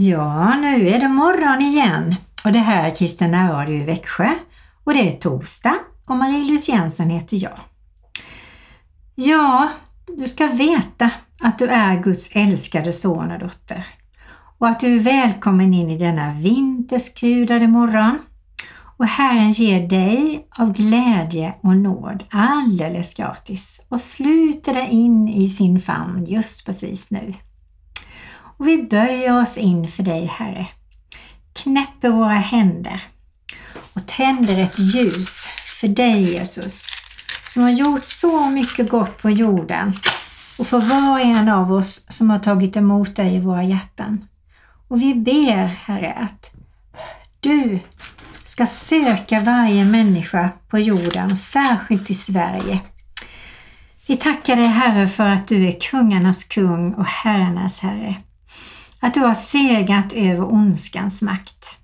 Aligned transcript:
Ja, 0.00 0.56
nu 0.56 0.88
är 0.88 1.00
det 1.00 1.08
morgon 1.08 1.62
igen 1.62 2.14
och 2.44 2.52
det 2.52 2.58
här 2.58 2.88
är 2.88 2.94
Kristen 2.94 3.48
Radio 3.48 3.74
i 3.74 3.84
Växjö 3.84 4.34
och 4.84 4.94
det 4.94 5.08
är 5.08 5.18
torsdag 5.18 5.74
och 6.04 6.16
Marie-Louise 6.16 6.70
Jensen 6.72 7.10
heter 7.10 7.36
jag. 7.36 7.58
Ja, 9.14 9.68
du 10.16 10.28
ska 10.28 10.46
veta 10.46 11.10
att 11.40 11.58
du 11.58 11.66
är 11.66 12.02
Guds 12.02 12.30
älskade 12.32 12.92
son 12.92 13.30
och 13.30 13.38
dotter 13.38 13.86
och 14.58 14.68
att 14.68 14.80
du 14.80 14.96
är 14.96 15.00
välkommen 15.00 15.74
in 15.74 15.90
i 15.90 15.98
denna 15.98 16.32
vinterskrudade 16.32 17.66
morgon. 17.66 18.18
Och 18.96 19.06
Herren 19.06 19.52
ger 19.52 19.88
dig 19.88 20.46
av 20.50 20.72
glädje 20.72 21.54
och 21.60 21.76
nåd 21.76 22.24
alldeles 22.30 23.14
gratis 23.14 23.80
och 23.88 24.00
sluter 24.00 24.74
dig 24.74 24.88
in 24.90 25.28
i 25.28 25.50
sin 25.50 25.80
famn 25.80 26.26
just 26.26 26.66
precis 26.66 27.10
nu. 27.10 27.34
Och 28.58 28.68
vi 28.68 28.82
böjer 28.82 29.42
oss 29.42 29.58
in 29.58 29.88
för 29.88 30.02
dig 30.02 30.26
Herre, 30.26 30.66
knäpper 31.52 32.08
våra 32.08 32.38
händer 32.38 33.02
och 33.92 34.06
tänder 34.06 34.58
ett 34.58 34.78
ljus 34.78 35.46
för 35.80 35.88
dig 35.88 36.32
Jesus 36.32 36.86
som 37.48 37.62
har 37.62 37.70
gjort 37.70 38.04
så 38.04 38.50
mycket 38.50 38.88
gott 38.90 39.22
på 39.22 39.30
jorden 39.30 39.92
och 40.58 40.66
för 40.66 40.80
var 40.80 41.12
och 41.12 41.20
en 41.20 41.48
av 41.48 41.72
oss 41.72 42.06
som 42.08 42.30
har 42.30 42.38
tagit 42.38 42.76
emot 42.76 43.16
dig 43.16 43.34
i 43.34 43.40
våra 43.40 43.62
hjärtan. 43.62 44.28
Och 44.88 45.02
vi 45.02 45.14
ber 45.14 45.66
Herre 45.66 46.12
att 46.12 46.50
du 47.40 47.78
ska 48.44 48.66
söka 48.66 49.40
varje 49.40 49.84
människa 49.84 50.50
på 50.68 50.78
jorden, 50.78 51.36
särskilt 51.36 52.10
i 52.10 52.14
Sverige. 52.14 52.80
Vi 54.06 54.16
tackar 54.16 54.56
dig 54.56 54.66
Herre 54.66 55.08
för 55.08 55.24
att 55.24 55.48
du 55.48 55.66
är 55.68 55.80
kungarnas 55.80 56.44
kung 56.44 56.94
och 56.94 57.06
herrarnas 57.06 57.78
Herre. 57.78 58.14
Att 59.00 59.14
du 59.14 59.20
har 59.20 59.34
segrat 59.34 60.12
över 60.12 60.52
ondskans 60.52 61.22
makt. 61.22 61.78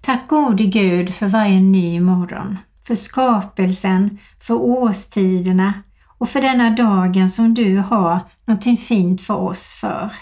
Tack 0.00 0.28
gode 0.28 0.64
Gud 0.64 1.14
för 1.14 1.28
varje 1.28 1.60
ny 1.60 2.00
morgon, 2.00 2.58
för 2.86 2.94
skapelsen, 2.94 4.18
för 4.40 4.54
årstiderna 4.54 5.74
och 6.18 6.28
för 6.28 6.40
denna 6.40 6.70
dagen 6.70 7.30
som 7.30 7.54
du 7.54 7.78
har 7.78 8.20
någonting 8.44 8.76
fint 8.76 9.20
för 9.20 9.34
oss 9.34 9.72
för. 9.80 10.12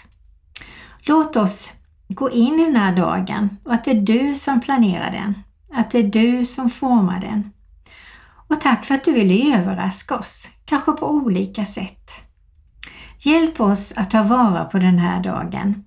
Låt 1.03 1.37
oss 1.37 1.73
gå 2.09 2.31
in 2.31 2.61
i 2.61 2.65
den 2.65 2.77
här 2.77 2.97
dagen 2.97 3.57
och 3.65 3.75
att 3.75 3.85
det 3.85 3.91
är 3.91 4.01
du 4.01 4.35
som 4.35 4.61
planerar 4.61 5.11
den, 5.11 5.35
att 5.73 5.91
det 5.91 5.99
är 5.99 6.03
du 6.03 6.47
som 6.47 6.71
formar 6.71 7.21
den. 7.21 7.53
Och 8.49 8.61
tack 8.61 8.85
för 8.85 8.95
att 8.95 9.05
du 9.05 9.13
vill 9.13 9.53
överraska 9.55 10.17
oss, 10.17 10.49
kanske 10.65 10.93
på 10.93 11.11
olika 11.11 11.67
sätt. 11.67 12.11
Hjälp 13.23 13.61
oss 13.61 13.93
att 13.97 14.11
ta 14.11 14.23
vara 14.23 14.65
på 14.65 14.79
den 14.79 14.99
här 14.99 15.23
dagen 15.23 15.85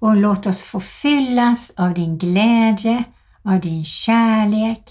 och 0.00 0.16
låt 0.16 0.46
oss 0.46 0.64
få 0.64 0.80
fyllas 0.80 1.72
av 1.76 1.94
din 1.94 2.18
glädje, 2.18 3.04
av 3.42 3.60
din 3.60 3.84
kärlek, 3.84 4.82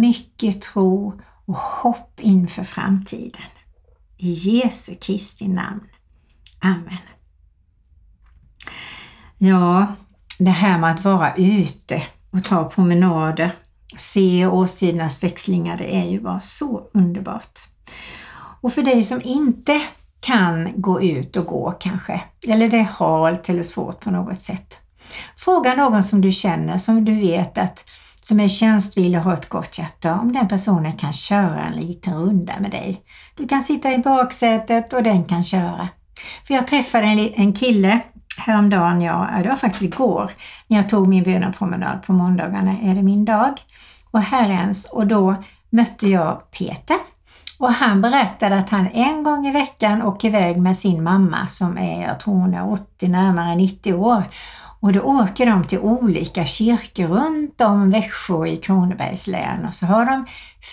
mycket 0.00 0.62
tro 0.62 1.20
och 1.44 1.56
hopp 1.56 2.20
inför 2.20 2.64
framtiden. 2.64 3.42
I 4.16 4.32
Jesu 4.32 4.94
Kristi 4.94 5.48
namn. 5.48 5.88
Amen. 6.60 6.98
Ja, 9.38 9.86
det 10.38 10.50
här 10.50 10.78
med 10.78 10.90
att 10.90 11.04
vara 11.04 11.34
ute 11.34 12.02
och 12.30 12.44
ta 12.44 12.70
promenader, 12.70 13.52
se 13.98 14.46
årstidernas 14.46 15.22
växlingar, 15.22 15.78
det 15.78 15.96
är 15.96 16.04
ju 16.04 16.20
bara 16.20 16.40
så 16.40 16.88
underbart. 16.94 17.58
Och 18.60 18.72
för 18.72 18.82
dig 18.82 19.02
som 19.02 19.22
inte 19.24 19.82
kan 20.20 20.72
gå 20.76 21.02
ut 21.02 21.36
och 21.36 21.46
gå 21.46 21.70
kanske, 21.70 22.22
eller 22.48 22.68
det 22.68 22.78
är 22.78 22.82
halt 22.98 23.48
eller 23.48 23.62
svårt 23.62 24.00
på 24.00 24.10
något 24.10 24.42
sätt. 24.42 24.76
Fråga 25.36 25.74
någon 25.74 26.02
som 26.02 26.20
du 26.20 26.32
känner, 26.32 26.78
som 26.78 27.04
du 27.04 27.14
vet 27.14 27.58
att 27.58 27.84
som 28.22 28.40
är 28.40 28.48
tjänstvillig 28.48 29.18
och 29.18 29.24
har 29.24 29.34
ett 29.34 29.48
gott 29.48 29.78
hjärta, 29.78 30.18
om 30.20 30.32
den 30.32 30.48
personen 30.48 30.96
kan 30.96 31.12
köra 31.12 31.64
en 31.64 31.76
liten 31.76 32.14
runda 32.14 32.60
med 32.60 32.70
dig. 32.70 33.02
Du 33.36 33.48
kan 33.48 33.62
sitta 33.62 33.92
i 33.92 33.98
baksätet 33.98 34.92
och 34.92 35.02
den 35.02 35.24
kan 35.24 35.44
köra. 35.44 35.88
För 36.46 36.54
jag 36.54 36.66
träffade 36.66 37.06
en, 37.06 37.18
en 37.34 37.52
kille 37.52 38.00
häromdagen, 38.38 39.02
ja, 39.02 39.30
det 39.42 39.48
var 39.48 39.56
faktiskt 39.56 39.82
igår, 39.82 40.30
när 40.66 40.76
jag 40.76 40.88
tog 40.88 41.08
min 41.08 41.24
bönepromenad 41.24 42.02
på 42.02 42.12
måndagarna 42.12 42.78
är 42.82 42.94
det 42.94 43.02
min 43.02 43.24
dag 43.24 43.60
och 44.10 44.22
Herrens 44.22 44.84
och 44.84 45.06
då 45.06 45.34
mötte 45.70 46.08
jag 46.08 46.50
Peter 46.50 46.96
och 47.58 47.72
han 47.72 48.00
berättade 48.00 48.58
att 48.58 48.70
han 48.70 48.86
en 48.86 49.22
gång 49.22 49.46
i 49.46 49.52
veckan 49.52 50.02
åker 50.02 50.28
iväg 50.28 50.56
med 50.56 50.78
sin 50.78 51.02
mamma 51.02 51.46
som 51.46 51.78
är, 51.78 52.02
jag 52.02 52.20
tror 52.20 52.34
hon 52.34 52.54
är 52.54 52.72
80, 52.72 53.08
närmare 53.08 53.54
90 53.54 53.94
år. 53.94 54.24
Och 54.80 54.92
då 54.92 55.00
åker 55.00 55.46
de 55.46 55.66
till 55.66 55.78
olika 55.78 56.46
kyrkor 56.46 57.06
runt 57.06 57.60
om 57.60 57.90
Växjö 57.90 58.46
i 58.46 58.56
Kronobergs 58.56 59.26
län 59.26 59.66
och 59.66 59.74
så 59.74 59.86
har 59.86 60.04
de 60.04 60.26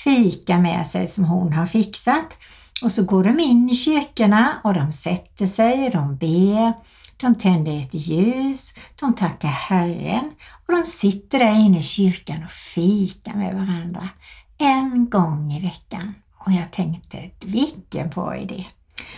fika 0.03 0.57
med 0.57 0.87
sig 0.87 1.07
som 1.07 1.23
hon 1.23 1.53
har 1.53 1.65
fixat. 1.65 2.37
Och 2.81 2.91
så 2.91 3.05
går 3.05 3.23
de 3.23 3.39
in 3.39 3.69
i 3.69 3.75
kyrkorna 3.75 4.53
och 4.63 4.73
de 4.73 4.91
sätter 4.91 5.47
sig 5.47 5.85
och 5.85 5.91
de 5.91 6.17
ber. 6.17 6.73
De 7.17 7.35
tänder 7.35 7.79
ett 7.79 7.93
ljus, 7.93 8.73
de 8.99 9.13
tackar 9.13 9.47
Herren 9.47 10.31
och 10.67 10.73
de 10.73 10.85
sitter 10.85 11.39
där 11.39 11.55
inne 11.55 11.79
i 11.79 11.83
kyrkan 11.83 12.43
och 12.43 12.51
fikar 12.51 13.33
med 13.33 13.53
varandra 13.53 14.09
en 14.57 15.09
gång 15.09 15.53
i 15.53 15.59
veckan. 15.59 16.13
Och 16.45 16.51
jag 16.51 16.71
tänkte, 16.71 17.29
vilken 17.45 18.09
bra 18.09 18.37
idé! 18.37 18.65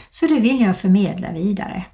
Så 0.10 0.28
det 0.28 0.40
vill 0.40 0.62
jag 0.62 0.78
förmedla 0.78 1.32
vidare. 1.32 1.86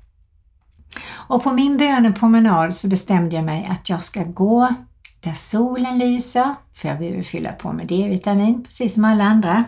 Och 1.11 1.43
på 1.43 1.51
min 1.51 1.77
bönepromenad 1.77 2.75
så 2.75 2.87
bestämde 2.87 3.35
jag 3.35 3.45
mig 3.45 3.65
att 3.65 3.89
jag 3.89 4.03
ska 4.03 4.23
gå 4.23 4.75
där 5.19 5.33
solen 5.33 5.97
lyser, 5.97 6.55
för 6.73 6.89
jag 6.89 6.99
behöver 6.99 7.23
fylla 7.23 7.51
på 7.51 7.73
med 7.73 7.87
D-vitamin 7.87 8.63
precis 8.63 8.93
som 8.93 9.05
alla 9.05 9.23
andra. 9.23 9.63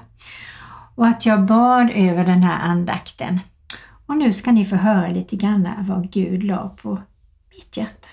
Och 0.95 1.07
att 1.07 1.25
jag 1.25 1.45
bad 1.45 1.91
över 1.95 2.25
den 2.25 2.43
här 2.43 2.59
andakten. 2.59 3.39
Och 4.05 4.17
nu 4.17 4.33
ska 4.33 4.51
ni 4.51 4.65
få 4.65 4.75
höra 4.75 5.07
lite 5.07 5.35
grann 5.35 5.69
vad 5.79 6.11
Gud 6.11 6.43
la 6.43 6.69
på 6.69 7.01
mitt 7.55 7.77
hjärta. 7.77 8.07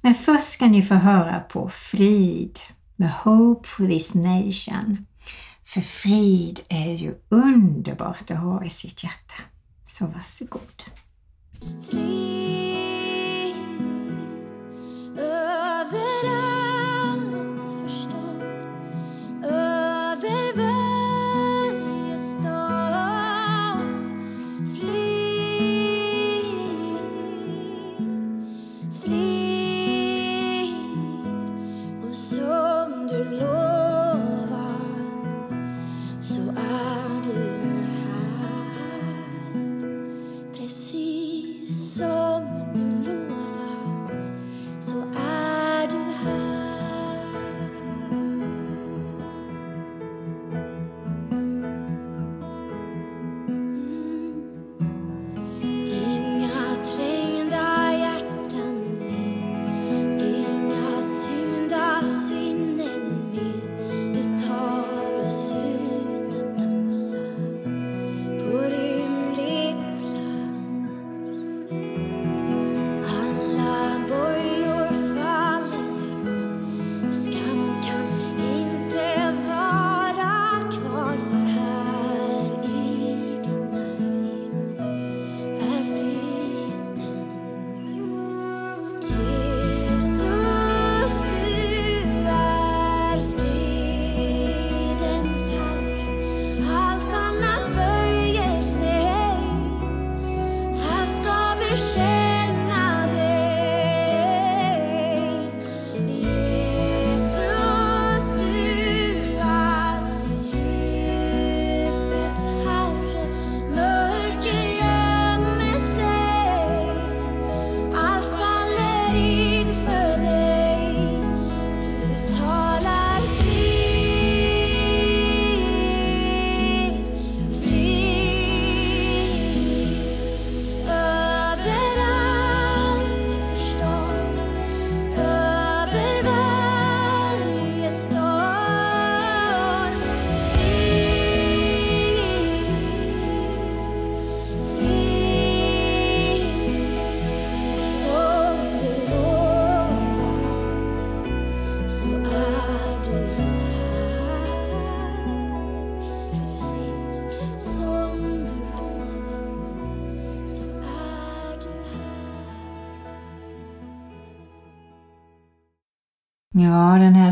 Men 0.00 0.14
först 0.14 0.52
ska 0.52 0.66
ni 0.66 0.82
få 0.82 0.94
höra 0.94 1.40
på 1.40 1.68
Frid 1.68 2.58
med 2.96 3.12
Hope 3.12 3.68
for 3.68 3.86
this 3.86 4.14
nation. 4.14 5.06
För 5.74 5.80
frid 5.80 6.60
är 6.68 6.92
ju 6.92 7.14
underbart 7.28 8.30
att 8.30 8.38
ha 8.38 8.64
i 8.64 8.70
sitt 8.70 9.04
hjärta. 9.04 9.34
Så 9.86 10.06
varsågod. 10.06 10.82
Frid 11.90 12.19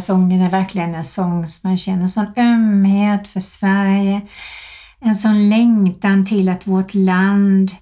sången 0.08 0.40
är 0.40 0.50
verkligen 0.50 0.94
en 0.94 1.04
sång 1.04 1.46
som 1.46 1.70
man 1.70 1.78
känner 1.78 2.08
sån 2.08 2.32
ömhet 2.36 3.28
för 3.28 3.40
Sverige. 3.40 4.20
En 5.00 5.16
sån 5.16 5.48
längtan 5.48 6.26
till 6.26 6.48
att 6.48 6.66
vårt 6.66 6.94
land, 6.94 7.72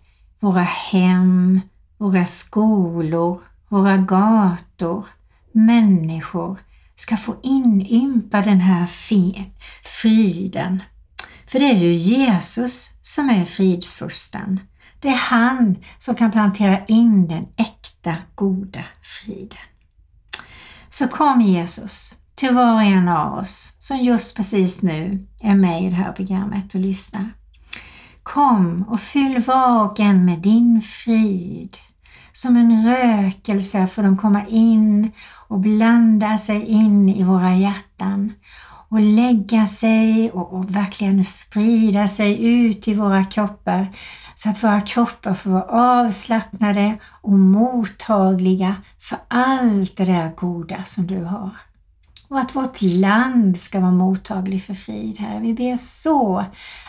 våra 0.40 0.62
hem, 0.62 1.61
våra 1.96 2.26
skolor, 2.26 3.40
våra 3.69 3.96
gator, 3.96 5.06
människor 5.52 6.58
ska 6.96 7.17
få 7.17 7.37
inympa 7.43 8.40
den 8.40 8.61
här 8.61 8.87
friden. 10.00 10.82
För 11.46 11.58
det 11.58 11.70
är 11.70 11.79
ju 11.79 11.93
Jesus 11.93 12.90
som 13.02 13.31
är 13.31 13.44
fridsfursten. 13.44 14.61
Det 15.00 15.08
är 15.08 15.17
han 15.17 15.76
som 15.99 16.14
kan 16.14 16.32
plantera 16.32 16.87
in 16.87 17.29
den 17.29 17.46
äkta 17.56 18.17
goda 18.34 18.84
friden. 19.02 19.58
Så 20.98 21.08
kom 21.08 21.40
Jesus 21.40 22.14
till 22.34 22.54
var 22.54 22.75
och 22.75 22.82
en 22.82 23.08
av 23.08 23.38
oss 23.38 23.72
som 23.78 23.96
just 23.98 24.37
precis 24.37 24.82
nu 24.82 25.26
är 25.40 25.54
med 25.54 25.82
i 25.82 25.90
det 25.90 25.96
här 25.96 26.12
programmet 26.12 26.75
och 26.75 26.81
lyssnar. 26.81 27.32
Kom 28.22 28.84
och 28.88 29.00
fyll 29.00 29.44
var 29.46 29.84
och 29.84 30.00
en 30.00 30.25
med 30.25 30.38
din 30.38 30.82
frid. 30.82 31.76
Som 32.32 32.56
en 32.56 32.87
rökelse 32.87 33.87
får 33.87 34.02
de 34.02 34.19
komma 34.19 34.46
in 34.46 35.10
och 35.48 35.60
blanda 35.60 36.38
sig 36.38 36.64
in 36.66 37.08
i 37.08 37.22
våra 37.22 37.54
hjärtan 37.54 38.32
och 38.88 39.00
lägga 39.00 39.66
sig 39.66 40.30
och, 40.30 40.52
och, 40.52 40.76
verkligen 40.76 41.24
sprida 41.24 42.08
sig 42.08 42.44
ut 42.44 42.88
i 42.88 42.94
våra 42.94 43.24
kroppar 43.24 43.88
så 44.34 44.48
att 44.48 44.64
våra 44.64 44.80
kroppar 44.80 45.34
får 45.34 45.50
vara 45.50 46.04
avslappnade 46.04 46.98
och 47.20 47.32
mottagliga 47.32 48.76
för 49.00 49.18
allt 49.28 49.96
det 49.96 50.04
där 50.04 50.32
goda 50.36 50.84
som 50.84 51.06
du 51.06 51.24
har. 51.24 51.50
Och 52.28 52.40
att 52.40 52.56
vårt 52.56 52.82
land 52.82 53.60
ska 53.60 53.80
vara 53.80 53.92
mottagligt 53.92 54.66
för 54.66 54.74
frid, 54.74 55.18
Herre. 55.18 55.40
Vi 55.40 55.54
ber 55.54 55.76
så 55.76 56.44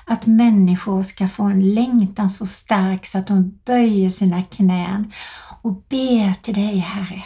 att 0.06 0.28
människor 0.28 1.04
ska 1.04 1.28
få 1.28 1.44
en 1.44 1.74
längtan 1.74 2.30
så 2.30 2.46
stark 2.46 3.06
så 3.06 3.18
att 3.18 3.28
de 3.28 3.60
böjer 3.66 4.10
sina 4.10 4.44
knän 4.44 5.14
och 5.62 5.74
ber 5.90 6.34
till 6.34 6.54
dig, 6.54 6.78
Herre. 6.78 7.24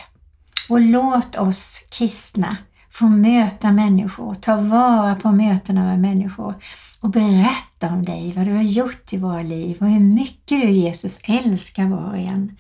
Och 0.70 0.82
låt 0.82 1.36
oss 1.36 1.80
kristna 1.90 2.58
få 2.92 3.06
möta 3.06 3.72
människor, 3.72 4.36
ta 4.36 4.56
vara 4.56 5.16
på 5.16 5.32
mötena 5.32 5.84
med 5.84 6.00
människor 6.00 6.56
och 7.00 7.10
berätta 7.10 7.90
om 7.90 8.06
dig, 8.06 8.34
vad 8.36 8.46
du 8.46 8.54
har 8.54 8.64
gjort 8.64 9.14
i 9.14 9.18
våra 9.18 9.42
liv 9.42 9.78
och 9.80 9.88
hur 9.88 10.00
mycket 10.00 10.62
du 10.62 10.70
Jesus 10.70 11.20
älskar 11.24 11.86
var 11.86 12.10
och 12.10 12.18
en. 12.18 12.58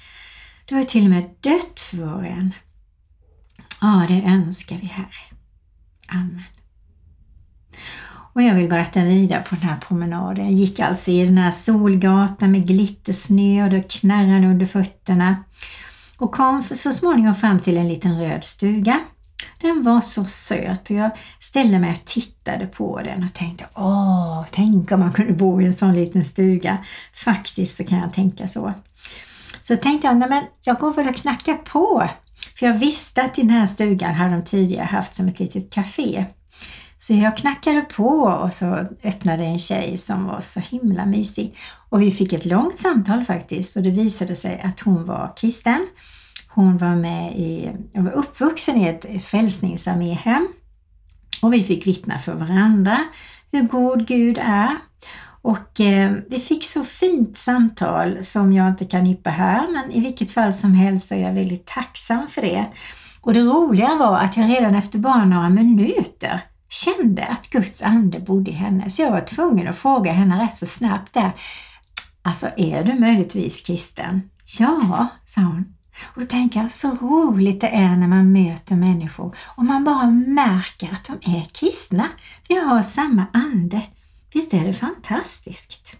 Du 0.66 0.75
har 0.75 0.83
till 0.83 1.04
och 1.04 1.10
med 1.10 1.30
dött 1.39 1.80
för 1.80 1.98
var 1.98 2.13
och 2.13 2.25
en. 2.25 2.54
Ja, 3.81 4.06
det 4.07 4.22
önskar 4.22 4.78
vi 4.78 4.88
Herre. 4.88 5.07
Amen. 6.07 6.44
Och 8.33 8.42
jag 8.42 8.56
vill 8.56 8.69
berätta 8.69 9.04
vidare 9.04 9.44
på 9.50 9.56
den 9.56 9.63
här 9.63 9.78
promenaden. 9.78 10.45
Jag 10.45 10.54
gick 10.54 10.80
alltså 10.80 11.12
i 11.12 11.25
den 11.25 11.38
här 11.38 11.51
solgatan 11.51 12.51
med 12.51 12.68
glittersnö 12.68 13.63
och 13.63 13.69
det 13.69 13.92
knarrade 13.92 14.48
under 14.48 14.66
fötterna 14.66 15.44
och 16.18 16.36
kom 16.36 16.63
så 16.75 16.94
småningom 16.94 17.36
fram 17.36 17.60
till 17.60 17.78
en 17.78 17.88
liten 17.88 18.19
röd 18.19 18.44
stuga. 18.44 19.00
Den 19.61 19.83
var 19.83 20.01
så 20.01 20.25
söt 20.25 20.89
och 20.89 20.95
jag 20.95 21.11
ställde 21.39 21.79
mig 21.79 21.91
och 21.91 22.05
tittade 22.05 22.67
på 22.67 23.01
den 23.01 23.23
och 23.23 23.33
tänkte 23.33 23.65
åh, 23.75 24.45
tänk 24.51 24.91
om 24.91 24.99
man 24.99 25.13
kunde 25.13 25.33
bo 25.33 25.61
i 25.61 25.65
en 25.65 25.73
sån 25.73 25.95
liten 25.95 26.25
stuga. 26.25 26.85
Faktiskt 27.25 27.77
så 27.77 27.83
kan 27.83 27.97
jag 27.97 28.13
tänka 28.13 28.47
så. 28.47 28.73
Så 29.61 29.75
tänkte 29.75 30.07
jag, 30.07 30.17
nej 30.17 30.29
men 30.29 30.43
jag 30.61 30.79
går 30.79 30.93
väl 30.93 31.07
och 31.07 31.15
knackar 31.15 31.55
på. 31.55 32.09
För 32.59 32.65
jag 32.65 32.73
visste 32.73 33.23
att 33.23 33.39
i 33.39 33.41
den 33.41 33.51
här 33.51 33.65
stugan 33.65 34.13
hade 34.13 34.35
de 34.35 34.45
tidigare 34.45 34.85
haft 34.85 35.15
som 35.15 35.27
ett 35.27 35.39
litet 35.39 35.73
café. 35.73 36.25
Så 36.99 37.13
jag 37.13 37.37
knackade 37.37 37.81
på 37.81 38.07
och 38.21 38.53
så 38.53 38.65
öppnade 39.03 39.43
en 39.43 39.59
tjej 39.59 39.97
som 39.97 40.25
var 40.25 40.41
så 40.41 40.59
himla 40.59 41.05
mysig. 41.05 41.57
Och 41.89 42.01
vi 42.01 42.11
fick 42.11 42.33
ett 42.33 42.45
långt 42.45 42.79
samtal 42.79 43.25
faktiskt 43.25 43.75
och 43.75 43.83
det 43.83 43.89
visade 43.89 44.35
sig 44.35 44.61
att 44.61 44.80
hon 44.80 45.06
var 45.06 45.33
kristen. 45.37 45.87
Hon 46.53 46.77
var 46.77 46.95
med 46.95 47.35
i, 47.35 47.71
var 47.93 48.11
uppvuxen 48.11 48.77
i 48.77 48.87
ett, 48.87 49.05
ett 49.05 49.23
frälsningsarméhem 49.23 50.47
och 51.41 51.53
vi 51.53 51.63
fick 51.63 51.87
vittna 51.87 52.19
för 52.19 52.33
varandra 52.33 52.99
hur 53.51 53.61
god 53.61 54.07
Gud 54.07 54.37
är. 54.37 54.77
Och 55.41 55.79
eh, 55.79 56.11
vi 56.29 56.39
fick 56.39 56.65
så 56.65 56.83
fint 56.83 57.37
samtal 57.37 58.23
som 58.23 58.53
jag 58.53 58.67
inte 58.67 58.85
kan 58.85 59.07
yppa 59.07 59.29
här 59.29 59.67
men 59.71 59.91
i 59.91 59.99
vilket 59.99 60.31
fall 60.31 60.53
som 60.53 60.73
helst 60.73 61.07
så 61.07 61.15
är 61.15 61.19
jag 61.19 61.33
väldigt 61.33 61.65
tacksam 61.65 62.27
för 62.27 62.41
det. 62.41 62.65
Och 63.21 63.33
det 63.33 63.41
roliga 63.41 63.95
var 63.95 64.17
att 64.17 64.37
jag 64.37 64.49
redan 64.49 64.75
efter 64.75 64.99
bara 64.99 65.25
några 65.25 65.49
minuter 65.49 66.41
kände 66.69 67.25
att 67.25 67.49
Guds 67.49 67.81
ande 67.81 68.19
bodde 68.19 68.51
i 68.51 68.53
henne. 68.53 68.89
Så 68.89 69.01
jag 69.01 69.11
var 69.11 69.21
tvungen 69.21 69.67
att 69.67 69.77
fråga 69.77 70.11
henne 70.11 70.43
rätt 70.43 70.57
så 70.57 70.65
snabbt 70.65 71.13
där. 71.13 71.31
Alltså 72.21 72.49
är 72.57 72.83
du 72.83 72.99
möjligtvis 72.99 73.61
kristen? 73.61 74.29
Ja, 74.59 75.07
sa 75.25 75.41
hon. 75.41 75.75
Och 76.04 76.21
då 76.21 76.28
tänker 76.28 76.62
jag, 76.62 76.71
så 76.71 76.92
roligt 76.92 77.62
det 77.62 77.68
är 77.68 77.95
när 77.95 78.07
man 78.07 78.31
möter 78.31 78.76
människor 78.76 79.36
och 79.45 79.66
man 79.66 79.83
bara 79.83 80.10
märker 80.12 80.92
att 80.94 81.06
de 81.06 81.38
är 81.38 81.45
kristna. 81.45 82.07
Vi 82.48 82.56
har 82.56 82.83
samma 82.83 83.26
ande. 83.33 83.81
Visst 84.33 84.54
är 84.54 84.64
det 84.68 84.74
fantastiskt? 84.74 85.95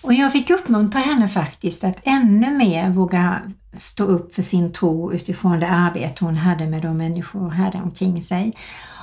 Och 0.00 0.14
jag 0.14 0.32
fick 0.32 0.50
uppmuntra 0.50 1.00
henne 1.00 1.28
faktiskt 1.28 1.84
att 1.84 2.00
ännu 2.02 2.50
mer 2.50 2.90
våga 2.90 3.42
stå 3.76 4.04
upp 4.04 4.34
för 4.34 4.42
sin 4.42 4.72
tro 4.72 5.12
utifrån 5.12 5.60
det 5.60 5.68
arbete 5.68 6.24
hon 6.24 6.36
hade 6.36 6.66
med 6.66 6.82
de 6.82 6.96
människor 6.96 7.40
hon 7.40 7.50
hade 7.50 7.78
omkring 7.78 8.22
sig. 8.22 8.56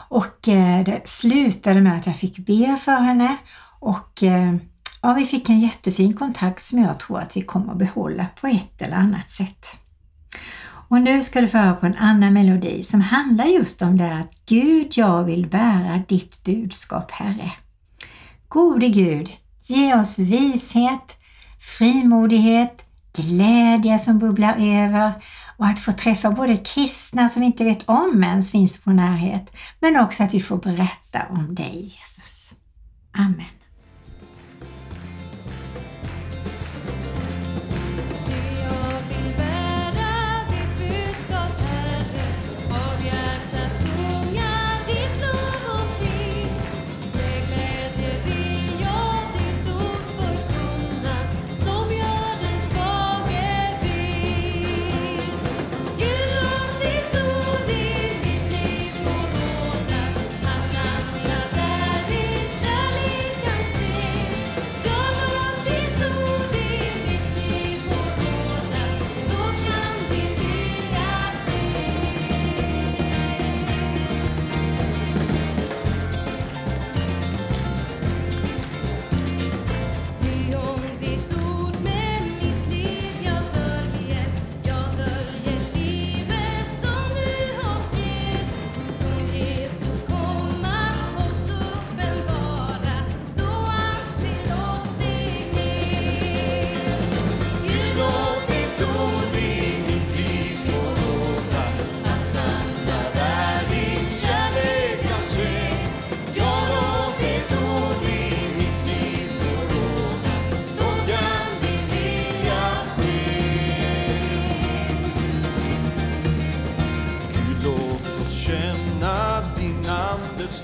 Och 0.09 0.47
eh, 0.47 0.83
det 0.83 1.01
slutade 1.05 1.81
med 1.81 1.97
att 1.97 2.05
jag 2.05 2.15
fick 2.15 2.37
be 2.37 2.77
för 2.85 2.95
henne 2.95 3.37
och 3.79 4.23
eh, 4.23 4.55
ja, 5.01 5.13
vi 5.13 5.25
fick 5.25 5.49
en 5.49 5.59
jättefin 5.59 6.13
kontakt 6.13 6.65
som 6.65 6.79
jag 6.79 6.99
tror 6.99 7.19
att 7.19 7.37
vi 7.37 7.41
kommer 7.41 7.71
att 7.71 7.77
behålla 7.77 8.25
på 8.41 8.47
ett 8.47 8.81
eller 8.81 8.95
annat 8.97 9.31
sätt. 9.31 9.65
Och 10.87 11.01
nu 11.01 11.23
ska 11.23 11.41
du 11.41 11.47
få 11.47 11.57
höra 11.57 11.75
på 11.75 11.85
en 11.85 11.95
annan 11.95 12.33
melodi 12.33 12.83
som 12.83 13.01
handlar 13.01 13.45
just 13.45 13.81
om 13.81 13.97
det 13.97 14.13
att 14.13 14.31
Gud, 14.45 14.87
jag 14.97 15.23
vill 15.23 15.47
bära 15.47 16.03
ditt 16.07 16.43
budskap, 16.43 17.11
Herre. 17.11 17.51
Gode 18.47 18.89
Gud, 18.89 19.29
ge 19.63 19.95
oss 19.95 20.19
vishet, 20.19 21.17
frimodighet, 21.77 22.81
glädje 23.13 23.99
som 23.99 24.19
bubblar 24.19 24.55
över 24.59 25.11
och 25.57 25.67
att 25.67 25.79
få 25.79 25.91
träffa 25.91 26.31
både 26.31 26.57
kristna 26.57 27.29
som 27.29 27.39
vi 27.39 27.45
inte 27.45 27.63
vet 27.63 27.89
om 27.89 28.23
ens 28.23 28.51
finns 28.51 28.77
på 28.77 28.89
närhet, 28.89 29.55
men 29.79 29.97
också 29.97 30.23
att 30.23 30.33
vi 30.33 30.41
får 30.41 30.57
berätta 30.57 31.25
om 31.29 31.55
dig 31.55 31.95
Jesus. 31.99 32.53
Amen. 33.11 33.45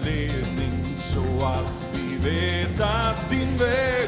Andens 0.02 0.06
ledning 0.06 0.96
så 0.98 1.46
att 1.46 1.86
vi 1.94 2.30
vet 2.30 2.82
att 2.82 3.30
din 3.30 3.58
väg 3.58 4.01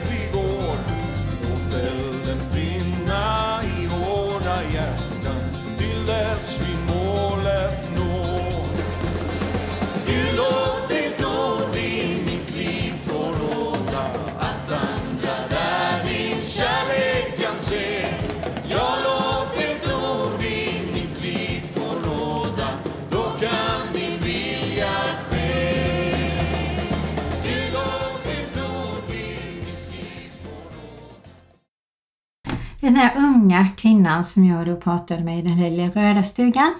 Den 32.93 33.01
här 33.01 33.17
unga 33.17 33.67
kvinnan 33.77 34.25
som 34.25 34.45
jag 34.45 34.65
då 34.67 34.75
pratade 34.75 35.23
med 35.23 35.39
i 35.39 35.41
den 35.41 35.57
lilla 35.57 35.88
röda 35.88 36.23
stugan. 36.23 36.73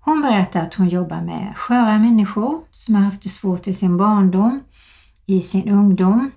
Hon 0.00 0.22
berättar 0.22 0.62
att 0.62 0.74
hon 0.74 0.88
jobbar 0.88 1.20
med 1.20 1.56
sköra 1.56 1.98
människor 1.98 2.60
som 2.70 2.94
har 2.94 3.02
haft 3.02 3.22
det 3.22 3.28
svårt 3.28 3.66
i 3.66 3.74
sin 3.74 3.96
barndom, 3.96 4.60
i 5.26 5.42
sin 5.42 5.68
ungdom 5.68 6.30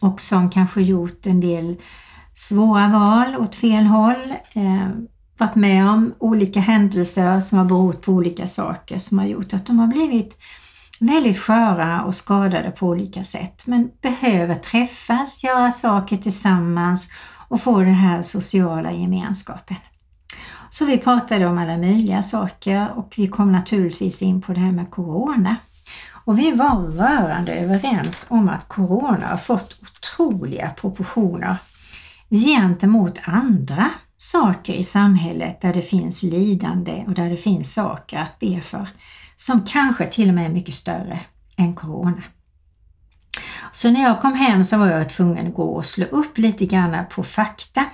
och 0.00 0.20
som 0.20 0.50
kanske 0.50 0.82
gjort 0.82 1.26
en 1.26 1.40
del 1.40 1.76
svåra 2.34 2.88
val 2.88 3.36
åt 3.36 3.54
fel 3.54 3.84
håll. 3.84 4.34
Eh, 4.52 4.88
varit 5.38 5.54
med 5.54 5.88
om 5.88 6.14
olika 6.18 6.60
händelser 6.60 7.40
som 7.40 7.58
har 7.58 7.64
berott 7.64 8.02
på 8.02 8.12
olika 8.12 8.46
saker 8.46 8.98
som 8.98 9.18
har 9.18 9.26
gjort 9.26 9.54
att 9.54 9.66
de 9.66 9.78
har 9.78 9.86
blivit 9.86 10.38
väldigt 11.00 11.38
sköra 11.38 12.02
och 12.02 12.14
skadade 12.14 12.70
på 12.70 12.86
olika 12.86 13.24
sätt 13.24 13.66
men 13.66 13.90
behöver 14.02 14.54
träffas, 14.54 15.42
göra 15.42 15.70
saker 15.70 16.16
tillsammans 16.16 17.08
och 17.48 17.60
få 17.60 17.80
den 17.80 17.94
här 17.94 18.22
sociala 18.22 18.92
gemenskapen. 18.92 19.76
Så 20.70 20.84
vi 20.84 20.98
pratade 20.98 21.46
om 21.46 21.58
alla 21.58 21.76
möjliga 21.76 22.22
saker 22.22 22.90
och 22.96 23.14
vi 23.16 23.28
kom 23.28 23.52
naturligtvis 23.52 24.22
in 24.22 24.42
på 24.42 24.52
det 24.52 24.60
här 24.60 24.72
med 24.72 24.90
Corona. 24.90 25.56
Och 26.24 26.38
vi 26.38 26.52
var 26.52 26.76
rörande 26.76 27.54
överens 27.54 28.26
om 28.28 28.48
att 28.48 28.68
Corona 28.68 29.26
har 29.26 29.36
fått 29.36 29.76
otroliga 29.82 30.70
proportioner 30.70 31.56
gentemot 32.30 33.18
andra 33.24 33.90
saker 34.16 34.72
i 34.72 34.84
samhället 34.84 35.60
där 35.60 35.74
det 35.74 35.82
finns 35.82 36.22
lidande 36.22 37.04
och 37.06 37.14
där 37.14 37.30
det 37.30 37.36
finns 37.36 37.74
saker 37.74 38.18
att 38.18 38.38
be 38.38 38.60
för 38.60 38.88
som 39.36 39.64
kanske 39.64 40.06
till 40.06 40.28
och 40.28 40.34
med 40.34 40.44
är 40.44 40.54
mycket 40.54 40.74
större 40.74 41.20
än 41.56 41.74
Corona. 41.74 42.22
Så 43.72 43.90
när 43.90 44.02
jag 44.02 44.20
kom 44.20 44.34
hem 44.34 44.64
så 44.64 44.78
var 44.78 44.86
jag 44.86 45.08
tvungen 45.08 45.46
att 45.46 45.54
gå 45.54 45.62
och 45.62 45.86
slå 45.86 46.04
upp 46.04 46.38
lite 46.38 46.66
grann 46.66 47.04
på 47.10 47.22
fakta. 47.22 47.84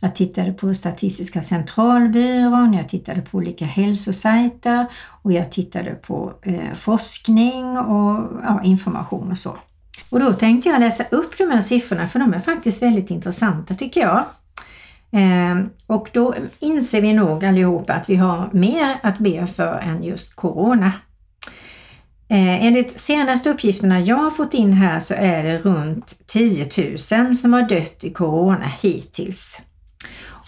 Jag 0.00 0.16
tittade 0.16 0.52
på 0.52 0.74
Statistiska 0.74 1.42
centralbyrån, 1.42 2.74
jag 2.74 2.88
tittade 2.88 3.20
på 3.20 3.38
olika 3.38 3.64
hälsosajter 3.64 4.86
och 5.22 5.32
jag 5.32 5.52
tittade 5.52 5.90
på 5.90 6.32
eh, 6.42 6.74
forskning 6.74 7.78
och 7.78 8.28
ja, 8.42 8.60
information 8.64 9.32
och 9.32 9.38
så. 9.38 9.56
Och 10.10 10.20
då 10.20 10.32
tänkte 10.32 10.68
jag 10.68 10.80
läsa 10.80 11.04
upp 11.10 11.38
de 11.38 11.50
här 11.50 11.60
siffrorna 11.60 12.08
för 12.08 12.18
de 12.18 12.34
är 12.34 12.38
faktiskt 12.38 12.82
väldigt 12.82 13.10
intressanta 13.10 13.74
tycker 13.74 14.00
jag. 14.00 14.24
Eh, 15.12 15.66
och 15.86 16.08
då 16.12 16.34
inser 16.58 17.00
vi 17.00 17.12
nog 17.12 17.44
allihopa 17.44 17.92
att 17.92 18.10
vi 18.10 18.16
har 18.16 18.50
mer 18.52 19.00
att 19.02 19.18
be 19.18 19.46
för 19.46 19.78
än 19.78 20.04
just 20.04 20.36
Corona. 20.36 20.92
Eh, 22.30 22.64
enligt 22.66 23.00
senaste 23.00 23.50
uppgifterna 23.50 24.00
jag 24.00 24.16
har 24.16 24.30
fått 24.30 24.54
in 24.54 24.72
här 24.72 25.00
så 25.00 25.14
är 25.14 25.42
det 25.42 25.58
runt 25.58 26.26
10 26.26 26.68
000 27.12 27.36
som 27.36 27.52
har 27.52 27.68
dött 27.68 28.04
i 28.04 28.10
Corona 28.10 28.72
hittills. 28.82 29.60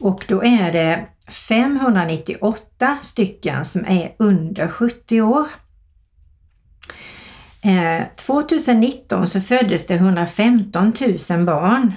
Och 0.01 0.25
då 0.29 0.45
är 0.45 0.73
det 0.73 1.07
598 1.49 2.99
stycken 3.03 3.65
som 3.65 3.85
är 3.85 4.15
under 4.19 4.69
70 4.69 5.21
år. 5.21 5.47
Eh, 7.63 8.07
2019 8.17 9.27
så 9.27 9.41
föddes 9.41 9.87
det 9.87 9.95
115 9.95 10.93
000 11.31 11.45
barn. 11.45 11.95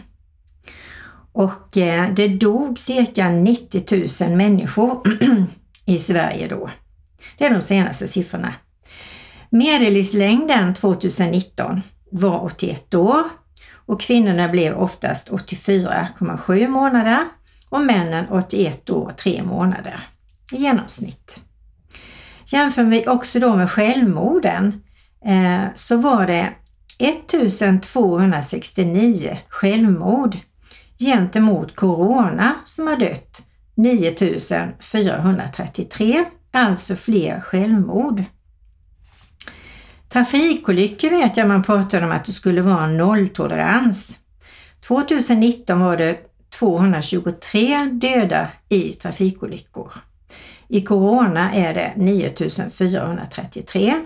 Och 1.32 1.78
eh, 1.78 2.14
det 2.14 2.28
dog 2.28 2.80
cirka 2.80 3.30
90 3.30 4.26
000 4.26 4.38
människor 4.38 5.18
i 5.86 6.00
Sverige 6.00 6.48
då. 6.48 6.70
Det 7.38 7.46
är 7.46 7.54
de 7.54 7.62
senaste 7.62 8.08
siffrorna. 8.08 8.54
Medellivslängden 9.56 10.74
2019 10.74 11.82
var 12.12 12.44
81 12.44 12.94
år 12.94 13.24
och 13.86 14.02
kvinnorna 14.02 14.50
blev 14.50 14.78
oftast 14.78 15.30
84,7 15.30 16.68
månader 16.68 17.20
och 17.70 17.82
männen 17.82 18.30
81 18.30 18.90
år 18.90 19.12
3 19.12 19.44
månader 19.44 20.00
i 20.52 20.58
genomsnitt. 20.58 21.40
Jämför 22.46 22.84
vi 22.84 23.08
också 23.08 23.40
då 23.40 23.56
med 23.56 23.72
självmorden 23.72 24.84
eh, 25.26 25.64
så 25.76 25.98
var 25.98 26.28
det 26.28 26.54
1269 27.00 29.38
självmord 29.50 30.38
gentemot 31.00 31.76
Corona 31.76 32.56
som 32.66 32.88
har 32.88 32.96
dött 32.96 33.42
9433, 33.76 36.26
alltså 36.52 36.96
fler 36.96 37.42
självmord. 37.42 38.24
Trafikolyckor 40.16 41.10
vet 41.10 41.38
jag 41.38 41.48
man 41.48 41.64
pratade 41.64 42.06
om 42.06 42.12
att 42.12 42.26
det 42.26 42.32
skulle 42.32 42.62
vara 42.62 42.88
nolltolerans. 42.88 44.18
2019 44.88 45.80
var 45.80 45.98
det 45.98 46.18
223 46.60 47.86
döda 47.86 48.48
i 48.70 48.94
trafikolyckor. 48.94 49.92
I 50.68 50.82
Corona 50.82 51.54
är 51.54 51.74
det 51.74 51.94
9433. 51.96 54.06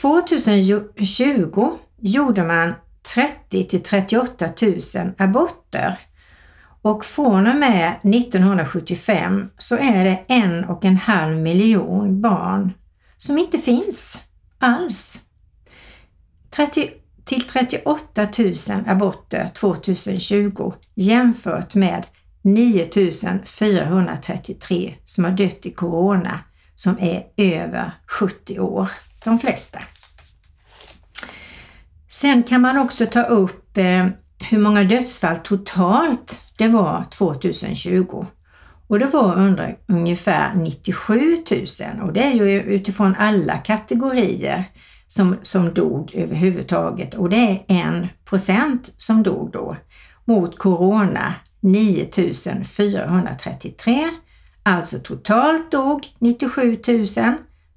2020 0.00 1.62
ehm, 1.62 1.78
gjorde 2.00 2.44
man 2.44 2.74
30 3.14 3.64
till 3.64 3.82
38 3.82 4.48
000 4.62 4.80
aborter 5.18 5.98
och 6.82 7.04
från 7.04 7.46
och 7.46 7.56
med 7.56 7.94
1975 8.02 9.50
så 9.58 9.76
är 9.76 10.04
det 10.04 10.24
en 10.28 10.64
och 10.64 10.84
en 10.84 10.96
halv 10.96 11.36
miljon 11.36 12.20
barn 12.20 12.72
som 13.26 13.38
inte 13.38 13.58
finns 13.58 14.18
alls. 14.58 15.18
30 16.50 16.90
till 17.24 17.42
38 17.42 18.28
000 18.38 18.54
aborter 18.86 19.50
2020 19.54 20.72
jämfört 20.94 21.74
med 21.74 22.06
9 22.42 22.90
433 23.44 24.94
som 25.04 25.24
har 25.24 25.30
dött 25.30 25.66
i 25.66 25.70
Corona 25.70 26.40
som 26.74 26.98
är 26.98 27.26
över 27.36 27.92
70 28.06 28.60
år, 28.60 28.90
de 29.24 29.38
flesta. 29.38 29.78
Sen 32.08 32.42
kan 32.42 32.60
man 32.60 32.78
också 32.78 33.06
ta 33.06 33.22
upp 33.22 33.76
eh, 33.76 34.06
hur 34.50 34.58
många 34.58 34.84
dödsfall 34.84 35.36
totalt 35.44 36.40
det 36.56 36.68
var 36.68 37.04
2020. 37.10 38.26
Och 38.92 38.98
det 38.98 39.06
var 39.06 39.36
under 39.36 39.76
ungefär 39.86 40.54
97 40.54 41.44
000 41.50 41.66
och 42.02 42.12
det 42.12 42.22
är 42.22 42.32
ju 42.32 42.62
utifrån 42.62 43.14
alla 43.18 43.56
kategorier 43.56 44.64
som, 45.06 45.36
som 45.42 45.74
dog 45.74 46.14
överhuvudtaget 46.14 47.14
och 47.14 47.30
det 47.30 47.36
är 47.36 47.64
en 47.68 48.08
procent 48.24 48.94
som 48.96 49.22
dog 49.22 49.50
då 49.52 49.76
mot 50.24 50.58
Corona 50.58 51.34
9 51.60 52.10
433. 52.76 54.08
Alltså 54.62 54.98
totalt 54.98 55.70
dog 55.70 56.08
97 56.18 56.78
000 56.88 57.06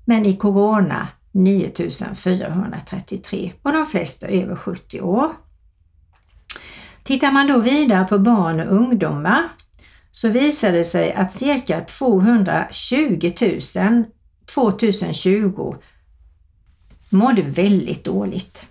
men 0.05 0.25
i 0.25 0.37
Corona 0.37 1.07
9 1.31 1.71
433 2.15 3.53
och 3.61 3.73
de 3.73 3.85
flesta 3.85 4.27
över 4.27 4.55
70 4.55 5.01
år. 5.01 5.31
Tittar 7.03 7.31
man 7.31 7.47
då 7.47 7.59
vidare 7.59 8.05
på 8.05 8.19
barn 8.19 8.59
och 8.59 8.75
ungdomar 8.75 9.43
så 10.15 10.29
visade 10.29 10.77
det 10.77 10.85
sig 10.85 11.13
att 11.13 11.35
cirka 11.35 11.81
220 11.81 13.33
000 13.75 14.05
2020 14.45 15.75
mådde 17.09 17.41
väldigt 17.41 18.03
dåligt. 18.03 18.65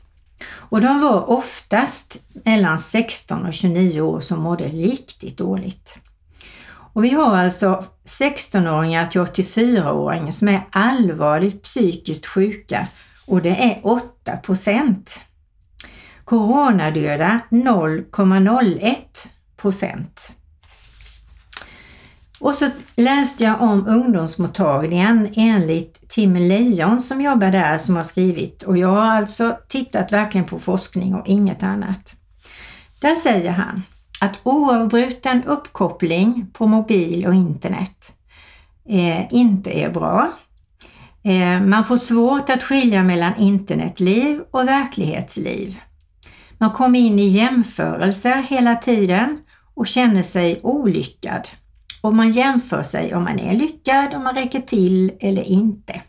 Och 0.47 0.81
de 0.81 1.01
var 1.01 1.31
oftast 1.31 2.17
mellan 2.45 2.79
16 2.79 3.47
och 3.47 3.55
29 3.55 4.01
år 4.01 4.21
som 4.21 4.41
mådde 4.41 4.69
riktigt 4.69 5.39
dåligt. 5.39 5.95
Och 6.67 7.05
vi 7.05 7.11
har 7.11 7.37
alltså 7.37 7.85
16-åringar 8.05 9.07
till 9.07 9.21
84-åringar 9.21 10.31
som 10.31 10.49
är 10.49 10.63
allvarligt 10.71 11.63
psykiskt 11.63 12.27
sjuka 12.27 12.89
och 13.27 13.43
det 13.43 13.63
är 13.63 13.81
8 13.87 14.37
procent. 14.37 15.21
Coronadöda 16.25 17.41
0,01 17.51 18.97
procent. 19.57 20.31
Och 22.41 22.55
så 22.55 22.71
läste 22.97 23.45
jag 23.45 23.63
om 23.63 23.87
ungdomsmottagningen 23.87 25.33
enligt 25.37 26.09
Tim 26.09 26.37
Lejon 26.37 27.01
som 27.01 27.21
jobbar 27.21 27.51
där 27.51 27.79
som 27.79 27.97
har 27.97 28.03
skrivit 28.03 28.63
och 28.63 28.79
jag 28.79 28.89
har 28.89 29.07
alltså 29.07 29.59
tittat 29.69 30.13
verkligen 30.13 30.47
på 30.47 30.59
forskning 30.59 31.15
och 31.15 31.27
inget 31.27 31.63
annat. 31.63 32.15
Där 33.01 33.17
säger 33.17 33.51
han 33.51 33.83
att 34.21 34.39
oavbruten 34.43 35.45
uppkoppling 35.45 36.47
på 36.53 36.67
mobil 36.67 37.27
och 37.27 37.35
internet 37.35 38.13
eh, 38.89 39.35
inte 39.35 39.71
är 39.71 39.91
bra. 39.91 40.33
Eh, 41.23 41.61
man 41.61 41.85
får 41.85 41.97
svårt 41.97 42.51
att 42.51 42.63
skilja 42.63 43.03
mellan 43.03 43.37
internetliv 43.37 44.41
och 44.51 44.69
verklighetsliv. 44.69 45.79
Man 46.59 46.71
kommer 46.71 46.99
in 46.99 47.19
i 47.19 47.27
jämförelser 47.27 48.37
hela 48.37 48.77
tiden 48.77 49.39
och 49.75 49.87
känner 49.87 50.23
sig 50.23 50.61
olyckad. 50.63 51.49
Och 52.05 52.15
man 52.15 52.31
jämför 52.31 52.83
sig 52.83 53.15
om 53.15 53.25
man 53.25 53.39
är 53.39 53.55
lyckad, 53.55 54.15
om 54.15 54.25
man 54.25 54.35
räcker 54.35 54.61
till 54.61 55.13
eller 55.21 55.43
inte. 55.43 56.03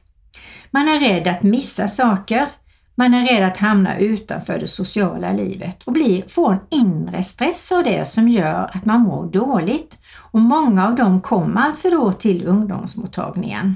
Man 0.71 0.87
är 0.87 0.99
rädd 0.99 1.27
att 1.27 1.43
missa 1.43 1.87
saker. 1.87 2.47
Man 2.95 3.13
är 3.13 3.27
rädd 3.27 3.47
att 3.47 3.57
hamna 3.57 3.97
utanför 3.97 4.59
det 4.59 4.67
sociala 4.67 5.31
livet 5.31 5.83
och 5.83 5.93
blir, 5.93 6.23
får 6.27 6.51
en 6.51 6.59
inre 6.69 7.23
stress 7.23 7.71
av 7.71 7.83
det 7.83 8.07
som 8.07 8.29
gör 8.29 8.71
att 8.73 8.85
man 8.85 9.01
mår 9.01 9.25
dåligt. 9.25 9.99
Och 10.31 10.39
många 10.39 10.87
av 10.87 10.95
dem 10.95 11.21
kommer 11.21 11.61
alltså 11.61 11.89
då 11.89 12.11
till 12.11 12.47
ungdomsmottagningen. 12.47 13.75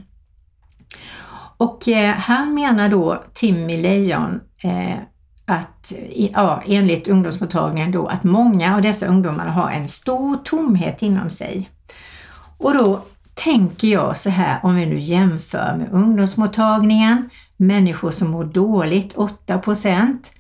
Och 1.58 1.88
eh, 1.88 2.16
han 2.16 2.54
menar 2.54 2.90
då, 2.90 3.24
Timmy 3.34 3.82
Lejon, 3.82 4.42
eh, 4.64 5.00
att 5.46 5.94
ja, 6.16 6.64
enligt 6.66 7.08
ungdomsmottagningen 7.08 7.92
då 7.92 8.08
att 8.08 8.24
många 8.24 8.76
av 8.76 8.82
dessa 8.82 9.06
ungdomar 9.06 9.48
har 9.48 9.72
en 9.72 9.88
stor 9.88 10.38
tomhet 10.38 11.02
inom 11.02 11.30
sig. 11.30 11.70
Och 12.60 12.74
då 12.74 13.02
tänker 13.34 13.88
jag 13.88 14.20
så 14.20 14.30
här 14.30 14.60
om 14.64 14.76
vi 14.76 14.86
nu 14.86 15.00
jämför 15.00 15.76
med 15.78 15.92
ungdomsmottagningen, 15.92 17.30
människor 17.58 18.12
som 18.12 18.32
mår 18.32 18.44
dåligt 18.44 19.14
8 19.18 19.58
procent. 19.58 20.32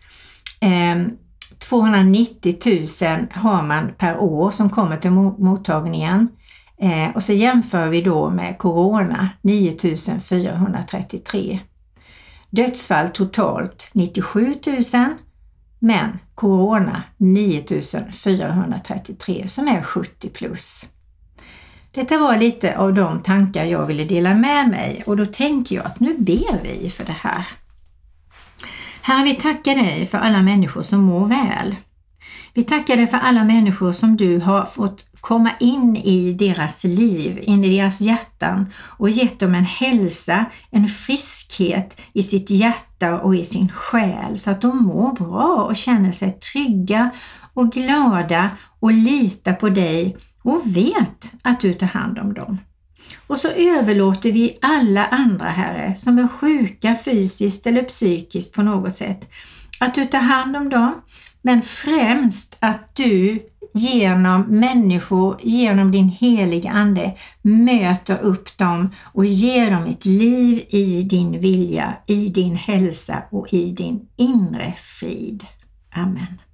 Ehm, 0.59 1.17
290 1.59 2.57
000 3.01 3.27
har 3.31 3.63
man 3.63 3.93
per 3.97 4.17
år 4.17 4.51
som 4.51 4.69
kommer 4.69 4.97
till 4.97 5.11
mottagningen. 5.11 6.27
Eh, 6.77 7.15
och 7.15 7.23
så 7.23 7.33
jämför 7.33 7.89
vi 7.89 8.01
då 8.01 8.29
med 8.29 8.57
Corona 8.57 9.29
9 9.41 9.77
433. 10.29 11.59
Dödsfall 12.49 13.09
totalt 13.09 13.89
97 13.93 14.55
000 14.65 14.83
men 15.79 16.19
Corona 16.35 17.03
9 17.17 17.63
433 18.23 19.47
som 19.47 19.67
är 19.67 19.83
70 19.83 20.29
plus. 20.29 20.85
Detta 21.91 22.17
var 22.17 22.37
lite 22.37 22.77
av 22.77 22.93
de 22.93 23.19
tankar 23.19 23.65
jag 23.65 23.85
ville 23.85 24.03
dela 24.03 24.33
med 24.33 24.69
mig 24.69 25.03
och 25.05 25.17
då 25.17 25.25
tänker 25.25 25.75
jag 25.75 25.85
att 25.85 25.99
nu 25.99 26.17
ber 26.17 26.63
vi 26.63 26.89
för 26.89 27.05
det 27.05 27.17
här. 27.21 27.47
Herre, 29.01 29.23
vi 29.23 29.35
tackar 29.35 29.75
dig 29.75 30.05
för 30.05 30.17
alla 30.17 30.41
människor 30.41 30.83
som 30.83 30.99
mår 30.99 31.25
väl. 31.27 31.75
Vi 32.53 32.63
tackar 32.63 32.97
dig 32.97 33.07
för 33.07 33.17
alla 33.17 33.43
människor 33.43 33.93
som 33.93 34.17
du 34.17 34.39
har 34.39 34.65
fått 34.65 35.05
komma 35.21 35.51
in 35.59 35.95
i 35.95 36.33
deras 36.33 36.83
liv, 36.83 37.39
in 37.41 37.63
i 37.63 37.77
deras 37.77 38.01
hjärtan 38.01 38.73
och 38.83 39.09
gett 39.09 39.39
dem 39.39 39.55
en 39.55 39.65
hälsa, 39.65 40.45
en 40.71 40.87
friskhet 40.87 42.01
i 42.13 42.23
sitt 42.23 42.49
hjärta 42.49 43.19
och 43.19 43.35
i 43.35 43.43
sin 43.43 43.71
själ 43.71 44.39
så 44.39 44.51
att 44.51 44.61
de 44.61 44.77
mår 44.77 45.13
bra 45.13 45.63
och 45.63 45.77
känner 45.77 46.11
sig 46.11 46.31
trygga 46.31 47.09
och 47.53 47.71
glada 47.71 48.49
och 48.79 48.91
litar 48.91 49.53
på 49.53 49.69
dig 49.69 50.17
och 50.43 50.61
vet 50.65 51.31
att 51.41 51.59
du 51.59 51.73
tar 51.73 51.87
hand 51.87 52.19
om 52.19 52.33
dem. 52.33 52.57
Och 53.27 53.39
så 53.39 53.47
överlåter 53.47 54.31
vi 54.31 54.57
alla 54.61 55.05
andra 55.05 55.49
Herre 55.49 55.95
som 55.95 56.17
är 56.17 56.27
sjuka 56.27 56.97
fysiskt 57.05 57.67
eller 57.67 57.83
psykiskt 57.83 58.53
på 58.53 58.61
något 58.61 58.95
sätt. 58.95 59.29
Att 59.79 59.95
du 59.95 60.05
tar 60.05 60.19
hand 60.19 60.55
om 60.55 60.69
dem 60.69 61.01
men 61.41 61.61
främst 61.61 62.57
att 62.59 62.95
du 62.95 63.39
genom 63.73 64.41
människor, 64.41 65.39
genom 65.43 65.91
din 65.91 66.09
heliga 66.09 66.71
Ande 66.71 67.17
möter 67.41 68.17
upp 68.17 68.57
dem 68.57 68.89
och 69.13 69.25
ger 69.25 69.71
dem 69.71 69.83
ett 69.83 70.05
liv 70.05 70.65
i 70.69 71.03
din 71.03 71.39
vilja, 71.39 71.97
i 72.05 72.29
din 72.29 72.55
hälsa 72.55 73.23
och 73.29 73.53
i 73.53 73.71
din 73.71 74.07
inre 74.15 74.73
frid. 74.99 75.45
Amen. 75.91 76.48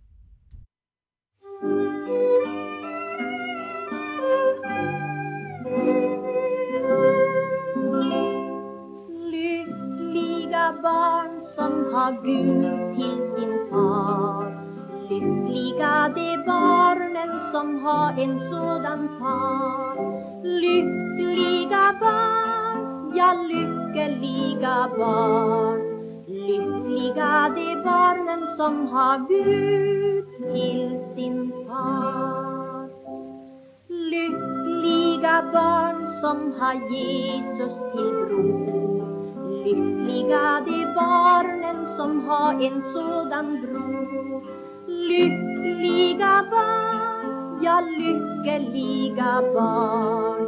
Som 12.25 12.33
Gud 12.33 12.95
till 12.95 13.35
sin 13.35 13.69
far? 13.69 14.51
Lyckliga 15.09 16.09
de 16.15 16.37
barnen 16.45 17.51
som 17.51 17.85
har 17.85 18.11
en 18.19 18.39
sådan 18.49 19.09
far. 19.19 19.95
Lyckliga 20.43 21.95
barn, 22.01 23.11
ja 23.15 23.33
lyckliga 23.33 24.89
barn. 24.97 25.81
Lyckliga 26.27 27.49
de 27.55 27.75
barnen 27.83 28.57
som 28.57 28.87
har 28.87 29.17
Gud 29.27 30.25
till 30.53 30.99
sin 31.15 31.53
far. 31.67 32.89
Lyckliga 33.87 35.43
barn 35.53 36.07
som 36.21 36.53
har 36.59 36.73
Jesus 36.73 37.75
till 37.93 38.11
bror 38.27 38.84
Lyckliga 39.65 40.61
de 40.65 40.85
barnen 40.95 41.77
som 41.97 42.27
har 42.27 42.53
en 42.61 42.83
sådan 42.93 43.47
bror 43.61 44.43
Lyckliga 44.87 46.45
barn, 46.51 47.63
ja 47.63 47.79
lyckliga 47.81 49.41
barn. 49.55 50.45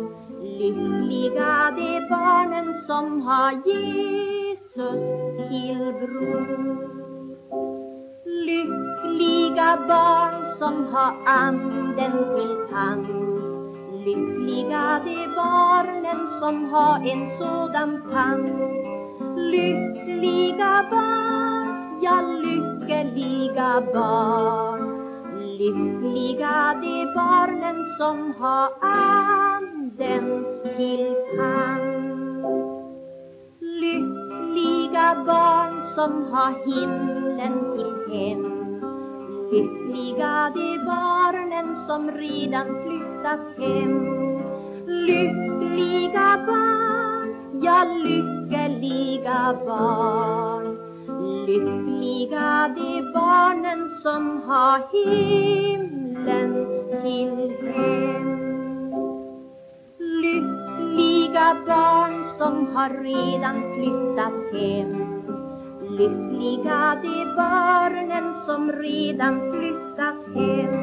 Lyckliga 0.59 1.71
de 1.77 1.89
barnen 2.09 2.69
som 2.85 3.21
har 3.21 3.51
Jesus 3.65 5.01
till 5.49 5.93
bror 5.99 6.77
Lyckliga 8.45 9.77
barn 9.87 10.35
som 10.59 10.85
har 10.93 11.13
anden 11.25 12.13
till 12.35 12.55
tand 12.69 13.07
Lyckliga 14.05 15.01
de 15.05 15.27
barnen 15.35 16.27
som 16.39 16.65
har 16.71 16.99
en 16.99 17.29
sådan 17.39 18.01
tand 18.11 18.86
Lyckliga 19.37 20.89
barn, 20.89 22.01
ja 22.01 22.17
lyckliga 22.21 23.81
barn. 23.93 24.81
Lyckliga 25.59 26.73
de 26.81 27.05
barnen 27.13 27.77
som 27.99 28.33
har 28.39 28.69
anden 28.81 30.45
till 30.63 31.13
hand. 31.37 32.45
Lyckliga 33.61 35.07
barn 35.25 35.73
som 35.95 36.11
har 36.31 36.53
himlen 36.65 37.55
till 37.75 37.93
hem. 38.09 38.43
Lyckliga 39.51 40.51
de 40.55 40.69
barnen 40.85 41.75
som 41.87 42.11
redan 42.11 42.67
flyttat 42.83 43.45
hem. 43.57 43.93
Lyckliga 44.87 46.29
barn, 46.47 47.35
ja 47.61 47.83
lyckliga 48.03 48.36
barn. 49.65 50.77
Lyckliga 51.47 52.67
de 52.75 53.01
barnen 53.13 53.89
som 54.03 54.41
har 54.47 54.79
himlen 54.91 56.53
till 57.01 57.53
hem. 57.73 58.27
Lyckliga 59.99 61.47
barn 61.67 62.25
som 62.37 62.67
har 62.75 62.89
redan 62.89 63.57
flyttat 63.75 64.37
hem. 64.53 64.91
Lyckliga 65.97 66.95
de 67.01 67.25
barnen 67.35 68.33
som 68.45 68.71
redan 68.71 69.35
flyttat 69.51 70.19
hem. 70.35 70.75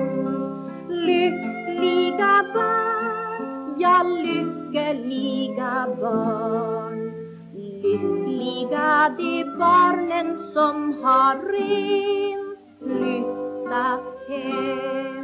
Lyckliga 0.88 2.35
barn, 2.55 3.74
ja 3.79 4.03
lyckliga 4.03 5.87
barn 6.00 6.84
heliga 8.44 9.09
de 9.16 9.44
barnen 9.59 10.37
som 10.52 11.02
har 11.02 11.37
rent 11.52 12.59
flyttat 12.78 14.04
hem. 14.28 15.23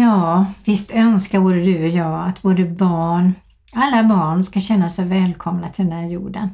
Ja, 0.00 0.46
visst 0.64 0.90
önskar 0.90 1.40
både 1.40 1.64
du 1.64 1.82
och 1.82 1.88
jag 1.88 2.28
att 2.28 2.42
både 2.42 2.64
barn, 2.64 3.34
alla 3.72 4.04
barn 4.04 4.44
ska 4.44 4.60
känna 4.60 4.90
sig 4.90 5.04
välkomna 5.04 5.68
till 5.68 5.84
den 5.84 5.98
här 5.98 6.08
jorden. 6.08 6.50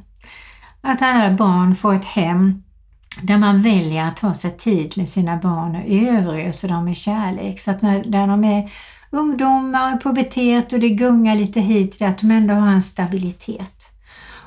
Att 0.80 1.02
alla 1.02 1.30
barn 1.30 1.74
får 1.74 1.94
ett 1.94 2.04
hem 2.04 2.62
där 3.22 3.38
man 3.38 3.62
väljer 3.62 4.04
att 4.04 4.16
ta 4.16 4.34
sig 4.34 4.50
tid 4.50 4.92
med 4.96 5.08
sina 5.08 5.36
barn 5.36 5.76
och 5.76 5.86
överöser 5.86 6.68
dem 6.68 6.84
med 6.84 6.96
kärlek. 6.96 7.60
Så 7.60 7.70
att 7.70 7.82
när, 7.82 8.26
de 8.26 8.44
är 8.44 8.70
ungdomar, 9.10 10.00
pubertet 10.00 10.72
och 10.72 10.80
det 10.80 10.90
gungar 10.90 11.34
lite 11.34 11.60
hit, 11.60 12.02
att 12.02 12.18
de 12.18 12.30
ändå 12.30 12.54
har 12.54 12.68
en 12.68 12.82
stabilitet. 12.82 13.92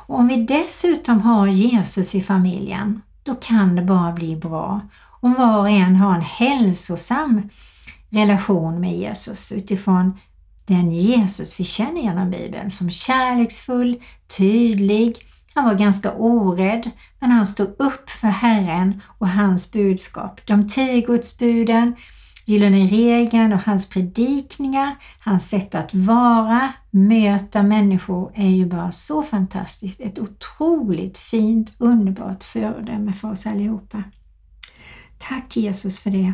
Och 0.07 0.19
om 0.19 0.27
vi 0.27 0.45
dessutom 0.45 1.21
har 1.21 1.47
Jesus 1.47 2.15
i 2.15 2.21
familjen, 2.21 3.01
då 3.23 3.35
kan 3.35 3.75
det 3.75 3.81
bara 3.81 4.11
bli 4.11 4.35
bra. 4.35 4.81
Om 5.19 5.35
var 5.35 5.59
och 5.59 5.69
en 5.69 5.95
har 5.95 6.15
en 6.15 6.21
hälsosam 6.21 7.49
relation 8.09 8.79
med 8.79 8.97
Jesus 8.97 9.51
utifrån 9.51 10.19
den 10.65 10.91
Jesus 10.91 11.59
vi 11.59 11.63
känner 11.63 12.01
genom 12.01 12.29
Bibeln 12.29 12.71
som 12.71 12.89
kärleksfull, 12.89 14.03
tydlig, 14.37 15.17
han 15.53 15.65
var 15.65 15.75
ganska 15.75 16.13
orädd, 16.13 16.91
men 17.19 17.31
han 17.31 17.45
stod 17.45 17.75
upp 17.79 18.09
för 18.09 18.27
Herren 18.27 19.01
och 19.17 19.29
hans 19.29 19.71
budskap. 19.71 20.41
De 20.45 20.69
tio 20.69 21.01
Gudsbuden, 21.01 21.95
Gyllene 22.45 22.87
regeln 22.87 23.53
och 23.53 23.59
hans 23.59 23.89
predikningar, 23.89 24.95
hans 25.19 25.49
sätt 25.49 25.75
att 25.75 25.93
vara, 25.93 26.73
möta 26.91 27.63
människor 27.63 28.31
är 28.35 28.49
ju 28.49 28.65
bara 28.65 28.91
så 28.91 29.23
fantastiskt. 29.23 30.01
Ett 30.01 30.19
otroligt 30.19 31.17
fint, 31.17 31.75
underbart 31.77 32.43
föredöme 32.43 33.13
för 33.13 33.31
oss 33.31 33.45
allihopa. 33.45 34.03
Tack 35.17 35.57
Jesus 35.57 35.99
för 35.99 36.09
det. 36.09 36.33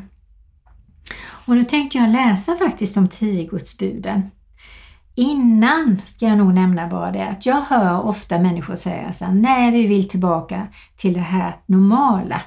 Och 1.46 1.56
nu 1.56 1.66
tänkte 1.66 1.98
jag 1.98 2.10
läsa 2.10 2.56
faktiskt 2.56 2.96
de 2.96 3.08
tio 3.08 3.46
Gudsbuden. 3.46 4.32
Innan 5.16 6.02
ska 6.06 6.26
jag 6.26 6.38
nog 6.38 6.54
nämna 6.54 6.88
bara 6.88 7.12
det 7.12 7.28
att 7.28 7.46
jag 7.46 7.62
hör 7.62 8.06
ofta 8.06 8.40
människor 8.40 8.76
säga 8.76 9.14
så 9.14 9.26
här, 9.26 9.34
nej 9.34 9.72
vi 9.72 9.88
vill 9.88 10.10
tillbaka 10.10 10.68
till 10.98 11.14
det 11.14 11.20
här 11.20 11.58
normala. 11.66 12.42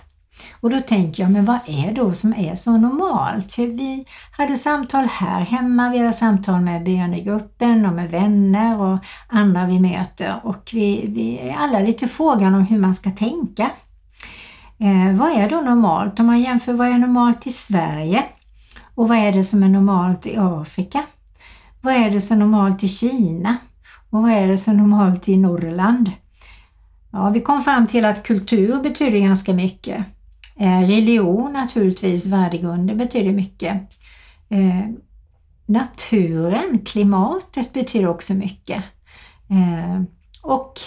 Och 0.60 0.70
då 0.70 0.80
tänker 0.80 1.22
jag, 1.22 1.32
men 1.32 1.44
vad 1.44 1.58
är 1.66 1.92
då 1.92 2.14
som 2.14 2.34
är 2.34 2.54
så 2.54 2.76
normalt? 2.76 3.58
Vi 3.58 4.04
hade 4.32 4.56
samtal 4.56 5.04
här 5.04 5.40
hemma, 5.40 5.90
vi 5.90 5.98
hade 5.98 6.12
samtal 6.12 6.60
med 6.60 6.84
bönegruppen 6.84 7.86
och 7.86 7.92
med 7.92 8.10
vänner 8.10 8.80
och 8.80 8.98
andra 9.28 9.66
vi 9.66 9.80
möter 9.80 10.40
och 10.42 10.70
vi, 10.72 11.04
vi 11.08 11.38
är 11.38 11.56
alla 11.56 11.78
lite 11.78 12.08
frågan 12.08 12.54
om 12.54 12.62
hur 12.62 12.78
man 12.78 12.94
ska 12.94 13.10
tänka. 13.10 13.70
Eh, 14.78 15.16
vad 15.18 15.30
är 15.30 15.50
då 15.50 15.60
normalt? 15.60 16.20
Om 16.20 16.26
man 16.26 16.40
jämför 16.40 16.72
vad 16.72 16.88
är 16.88 16.98
normalt 16.98 17.46
i 17.46 17.52
Sverige 17.52 18.24
och 18.96 19.08
vad 19.08 19.18
är 19.18 19.32
det 19.32 19.44
som 19.44 19.62
är 19.62 19.68
normalt 19.68 20.26
i 20.26 20.36
Afrika? 20.36 21.04
Vad 21.80 21.94
är 21.94 22.10
det 22.10 22.20
som 22.20 22.36
är 22.36 22.40
normalt 22.40 22.84
i 22.84 22.88
Kina? 22.88 23.56
Och 24.10 24.22
vad 24.22 24.32
är 24.32 24.46
det 24.46 24.58
som 24.58 24.72
är 24.72 24.76
normalt 24.76 25.28
i 25.28 25.36
Norrland? 25.36 26.10
Ja, 27.12 27.30
vi 27.30 27.40
kom 27.40 27.62
fram 27.62 27.86
till 27.86 28.04
att 28.04 28.22
kultur 28.22 28.82
betyder 28.82 29.18
ganska 29.18 29.54
mycket. 29.54 30.04
Eh, 30.56 30.80
religion 30.80 31.52
naturligtvis, 31.52 32.26
värdegrunder 32.26 32.94
betyder 32.94 33.32
mycket. 33.32 33.74
Eh, 34.48 34.90
naturen, 35.66 36.78
klimatet 36.84 37.72
betyder 37.72 38.08
också 38.08 38.34
mycket. 38.34 38.84
Eh, 39.50 40.02
och 40.42 40.80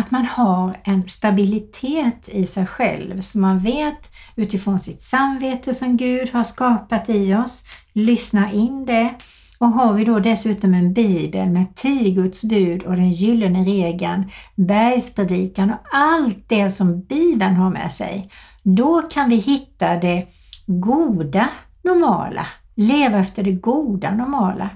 att 0.00 0.10
man 0.10 0.24
har 0.26 0.80
en 0.84 1.08
stabilitet 1.08 2.28
i 2.28 2.46
sig 2.46 2.66
själv 2.66 3.20
så 3.20 3.38
man 3.38 3.58
vet 3.58 4.10
utifrån 4.36 4.78
sitt 4.78 5.02
samvete 5.02 5.74
som 5.74 5.96
Gud 5.96 6.30
har 6.32 6.44
skapat 6.44 7.08
i 7.08 7.34
oss, 7.34 7.64
lyssna 7.92 8.52
in 8.52 8.86
det. 8.86 9.14
Och 9.58 9.68
har 9.68 9.92
vi 9.92 10.04
då 10.04 10.18
dessutom 10.18 10.74
en 10.74 10.92
bibel 10.92 11.48
med 11.48 11.76
tio 11.76 12.10
Guds 12.10 12.44
bud 12.44 12.82
och 12.82 12.96
den 12.96 13.10
gyllene 13.10 13.64
regeln, 13.64 14.30
bergspredikan 14.54 15.70
och 15.70 15.78
allt 15.92 16.48
det 16.48 16.70
som 16.70 17.00
bibeln 17.00 17.56
har 17.56 17.70
med 17.70 17.92
sig, 17.92 18.30
då 18.62 19.02
kan 19.02 19.28
vi 19.28 19.36
hitta 19.36 19.96
det 19.96 20.26
goda 20.66 21.48
normala, 21.82 22.46
leva 22.74 23.18
efter 23.18 23.42
det 23.42 23.52
goda 23.52 24.10
normala. 24.10 24.70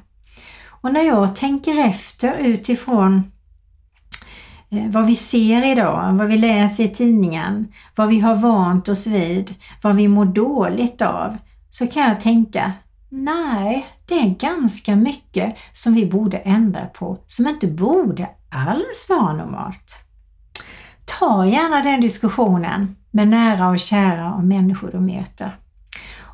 Och 0.68 0.92
när 0.92 1.02
jag 1.02 1.36
tänker 1.36 1.78
efter 1.78 2.38
utifrån 2.38 3.30
Eh, 4.74 4.90
vad 4.90 5.06
vi 5.06 5.14
ser 5.16 5.72
idag, 5.72 6.12
vad 6.12 6.28
vi 6.28 6.36
läser 6.36 6.84
i 6.84 6.88
tidningen, 6.88 7.72
vad 7.94 8.08
vi 8.08 8.20
har 8.20 8.34
vant 8.34 8.88
oss 8.88 9.06
vid, 9.06 9.54
vad 9.82 9.96
vi 9.96 10.08
mår 10.08 10.24
dåligt 10.24 11.02
av, 11.02 11.36
så 11.70 11.86
kan 11.86 12.02
jag 12.02 12.20
tänka, 12.20 12.72
nej, 13.08 13.86
det 14.06 14.14
är 14.14 14.28
ganska 14.28 14.96
mycket 14.96 15.56
som 15.72 15.94
vi 15.94 16.06
borde 16.06 16.38
ändra 16.38 16.86
på, 16.86 17.18
som 17.26 17.48
inte 17.48 17.66
borde 17.66 18.28
alls 18.50 19.06
vara 19.08 19.32
normalt. 19.32 20.04
Ta 21.04 21.46
gärna 21.46 21.82
den 21.82 22.00
diskussionen 22.00 22.96
med 23.10 23.28
nära 23.28 23.68
och 23.68 23.80
kära 23.80 24.34
och 24.34 24.44
människor 24.44 24.90
du 24.92 25.00
möter. 25.00 25.56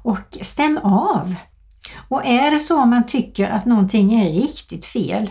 Och 0.02 0.38
stäm 0.42 0.78
av. 0.82 1.34
Och 2.08 2.26
är 2.26 2.50
det 2.50 2.58
så 2.58 2.84
man 2.84 3.06
tycker 3.06 3.50
att 3.50 3.64
någonting 3.64 4.14
är 4.14 4.32
riktigt 4.32 4.86
fel 4.86 5.30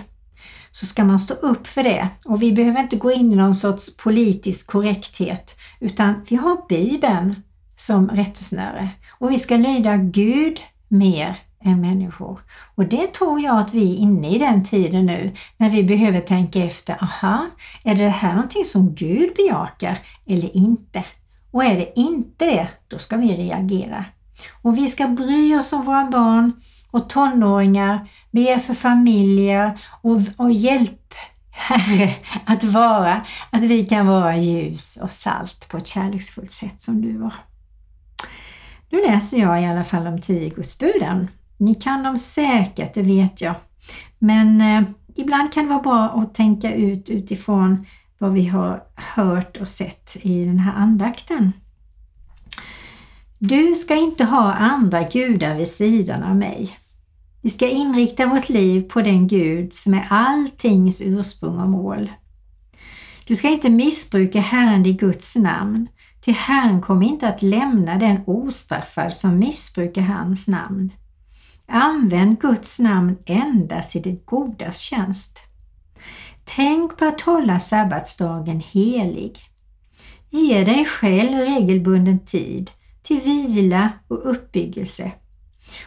så 0.79 0.85
ska 0.85 1.03
man 1.03 1.19
stå 1.19 1.33
upp 1.33 1.67
för 1.67 1.83
det. 1.83 2.09
Och 2.25 2.41
vi 2.41 2.51
behöver 2.51 2.79
inte 2.79 2.95
gå 2.95 3.11
in 3.11 3.31
i 3.31 3.35
någon 3.35 3.55
sorts 3.55 3.97
politisk 3.97 4.67
korrekthet 4.67 5.59
utan 5.79 6.25
vi 6.29 6.35
har 6.35 6.67
Bibeln 6.69 7.35
som 7.75 8.09
rättesnöre 8.09 8.89
och 9.19 9.31
vi 9.31 9.37
ska 9.39 9.55
lyda 9.55 9.97
Gud 9.97 10.61
mer 10.87 11.35
än 11.61 11.81
människor. 11.81 12.39
Och 12.75 12.85
det 12.85 13.13
tror 13.13 13.41
jag 13.41 13.57
att 13.57 13.73
vi 13.73 13.93
är 13.93 13.97
inne 13.97 14.35
i 14.35 14.39
den 14.39 14.65
tiden 14.65 15.05
nu 15.05 15.31
när 15.57 15.69
vi 15.69 15.83
behöver 15.83 16.21
tänka 16.21 16.63
efter, 16.63 17.03
aha, 17.03 17.47
är 17.83 17.95
det 17.95 18.09
här 18.09 18.33
någonting 18.33 18.65
som 18.65 18.95
Gud 18.95 19.33
bejakar 19.35 19.99
eller 20.25 20.57
inte? 20.57 21.03
Och 21.51 21.63
är 21.63 21.77
det 21.77 21.99
inte 21.99 22.45
det, 22.45 22.67
då 22.87 22.99
ska 22.99 23.17
vi 23.17 23.37
reagera. 23.37 24.05
Och 24.61 24.77
vi 24.77 24.87
ska 24.87 25.07
bry 25.07 25.55
oss 25.55 25.73
om 25.73 25.85
våra 25.85 26.05
barn 26.05 26.53
och 26.91 27.09
tonåringar, 27.09 28.09
be 28.31 28.59
för 28.59 28.73
familjer 28.73 29.79
och, 30.01 30.21
och 30.37 30.51
hjälp 30.51 31.13
Herre 31.51 32.15
att 32.45 32.63
vara, 32.63 33.25
att 33.49 33.61
vi 33.61 33.85
kan 33.85 34.07
vara 34.07 34.37
ljus 34.37 34.97
och 35.01 35.11
salt 35.11 35.69
på 35.69 35.77
ett 35.77 35.87
kärleksfullt 35.87 36.51
sätt 36.51 36.81
som 36.81 37.01
du 37.01 37.17
var. 37.17 37.33
Nu 38.89 39.01
läser 39.01 39.37
jag 39.37 39.61
i 39.61 39.65
alla 39.65 39.83
fall 39.83 40.07
om 40.07 40.21
tio 40.21 40.49
Gudsbuden. 40.49 41.27
Ni 41.57 41.75
kan 41.75 42.03
dem 42.03 42.17
säkert, 42.17 42.93
det 42.93 43.01
vet 43.01 43.41
jag. 43.41 43.55
Men 44.19 44.61
eh, 44.61 44.89
ibland 45.15 45.53
kan 45.53 45.63
det 45.63 45.69
vara 45.69 45.81
bra 45.81 46.21
att 46.21 46.35
tänka 46.35 46.73
ut 46.73 47.09
utifrån 47.09 47.85
vad 48.17 48.33
vi 48.33 48.47
har 48.47 48.83
hört 48.95 49.57
och 49.57 49.69
sett 49.69 50.17
i 50.21 50.45
den 50.45 50.59
här 50.59 50.73
andakten. 50.73 51.51
Du 53.41 53.75
ska 53.75 53.95
inte 53.95 54.23
ha 54.23 54.53
andra 54.53 55.03
gudar 55.03 55.57
vid 55.57 55.67
sidan 55.67 56.23
av 56.23 56.35
mig. 56.35 56.79
Vi 57.41 57.49
ska 57.49 57.69
inrikta 57.69 58.27
vårt 58.27 58.49
liv 58.49 58.81
på 58.81 59.01
den 59.01 59.27
Gud 59.27 59.73
som 59.73 59.93
är 59.93 60.07
alltings 60.09 61.01
ursprung 61.01 61.59
och 61.59 61.69
mål. 61.69 62.11
Du 63.25 63.35
ska 63.35 63.49
inte 63.49 63.69
missbruka 63.69 64.39
Herren 64.39 64.85
i 64.85 64.93
Guds 64.93 65.35
namn, 65.35 65.87
till 66.21 66.33
Herren 66.33 66.81
kommer 66.81 67.05
inte 67.05 67.27
att 67.27 67.41
lämna 67.41 67.97
den 67.97 68.23
ostraffad 68.25 69.13
som 69.13 69.39
missbrukar 69.39 70.01
hans 70.01 70.47
namn. 70.47 70.93
Använd 71.67 72.41
Guds 72.41 72.79
namn 72.79 73.17
endast 73.25 73.95
i 73.95 73.99
det 73.99 74.25
godas 74.25 74.79
tjänst. 74.79 75.39
Tänk 76.45 76.97
på 76.97 77.05
att 77.05 77.21
hålla 77.21 77.59
sabbatsdagen 77.59 78.59
helig. 78.59 79.39
Ge 80.29 80.63
dig 80.63 80.85
själv 80.85 81.37
regelbunden 81.37 82.25
tid 82.25 82.71
till 83.09 83.21
vila 83.21 83.91
och 84.07 84.31
uppbyggelse. 84.31 85.11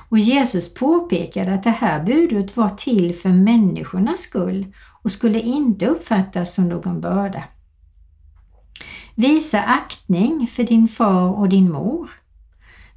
Och 0.08 0.18
Jesus 0.18 0.74
påpekade 0.74 1.54
att 1.54 1.64
det 1.64 1.70
här 1.70 2.04
budet 2.04 2.56
var 2.56 2.68
till 2.68 3.14
för 3.14 3.28
människornas 3.28 4.20
skull 4.20 4.66
och 5.02 5.12
skulle 5.12 5.40
inte 5.40 5.86
uppfattas 5.86 6.54
som 6.54 6.68
någon 6.68 7.00
börda. 7.00 7.44
Visa 9.14 9.62
aktning 9.62 10.46
för 10.46 10.64
din 10.64 10.88
far 10.88 11.38
och 11.38 11.48
din 11.48 11.72
mor. 11.72 12.10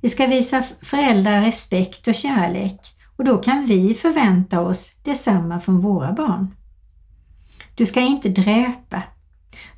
Vi 0.01 0.09
ska 0.09 0.27
visa 0.27 0.63
föräldrar 0.81 1.41
respekt 1.41 2.07
och 2.07 2.15
kärlek 2.15 2.79
och 3.17 3.25
då 3.25 3.37
kan 3.37 3.65
vi 3.65 3.93
förvänta 3.93 4.61
oss 4.61 4.93
detsamma 5.03 5.59
från 5.59 5.81
våra 5.81 6.13
barn. 6.13 6.55
Du 7.75 7.85
ska 7.85 8.01
inte 8.01 8.29
dräpa. 8.29 9.03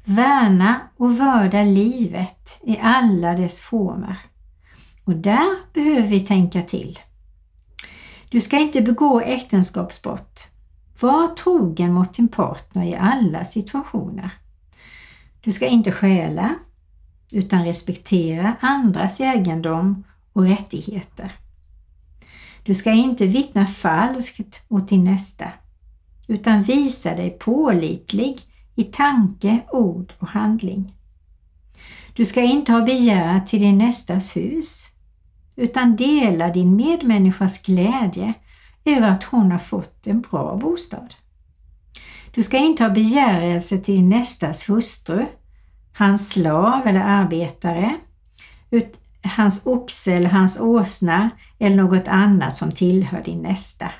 Värna 0.06 0.80
och 0.98 1.18
vörda 1.18 1.64
livet 1.64 2.60
i 2.64 2.78
alla 2.78 3.34
dess 3.34 3.62
former. 3.62 4.18
Och 5.08 5.16
där 5.16 5.74
behöver 5.74 6.08
vi 6.08 6.20
tänka 6.20 6.62
till. 6.62 7.00
Du 8.30 8.42
ska 8.42 8.60
inte 8.60 8.82
begå 8.82 9.22
äktenskapsbrott. 9.22 10.40
Var 11.00 11.28
trogen 11.28 11.94
mot 11.94 12.14
din 12.14 12.28
partner 12.28 12.86
i 12.86 12.96
alla 12.96 13.46
situationer. 13.46 14.32
Du 15.42 15.52
ska 15.52 15.68
inte 15.68 15.92
stjäla 15.92 16.56
utan 17.32 17.66
respektera 17.66 18.56
andras 18.60 19.20
egendom 19.20 20.04
och 20.34 20.44
rättigheter. 20.44 21.36
Du 22.64 22.76
ska 22.76 22.92
inte 22.92 23.28
vittna 23.28 23.68
falskt 23.68 24.70
mot 24.70 24.90
din 24.90 25.04
nästa, 25.04 25.52
utan 26.28 26.64
visa 26.64 27.16
dig 27.16 27.30
pålitlig 27.30 28.42
i 28.76 28.84
tanke, 28.84 29.60
ord 29.72 30.14
och 30.20 30.28
handling. 30.28 30.94
Du 32.14 32.26
ska 32.26 32.42
inte 32.42 32.72
ha 32.72 32.82
begär 32.82 33.40
till 33.40 33.60
din 33.60 33.78
nästas 33.78 34.36
hus, 34.36 34.84
utan 35.58 35.96
dela 35.96 36.50
din 36.50 36.76
medmänniskas 36.76 37.62
glädje 37.62 38.34
över 38.86 39.10
att 39.10 39.24
hon 39.24 39.52
har 39.52 39.60
fått 39.60 40.08
en 40.08 40.22
bra 40.22 40.58
bostad. 40.58 41.14
Du 42.32 42.44
ska 42.44 42.58
inte 42.58 42.84
ha 42.84 42.90
begärelse 42.90 43.78
till 43.78 43.96
din 43.96 44.10
nästas 44.10 44.70
hustru, 44.70 45.26
hans 45.94 46.30
slav 46.30 46.88
eller 46.88 47.02
arbetare, 47.02 47.98
ut, 48.72 49.00
hans 49.24 49.66
oxe 49.66 50.14
eller 50.14 50.30
hans 50.30 50.60
åsna 50.60 51.30
eller 51.60 51.76
något 51.76 52.08
annat 52.08 52.58
som 52.58 52.72
tillhör 52.72 53.22
din 53.22 53.42
nästa. 53.42 53.92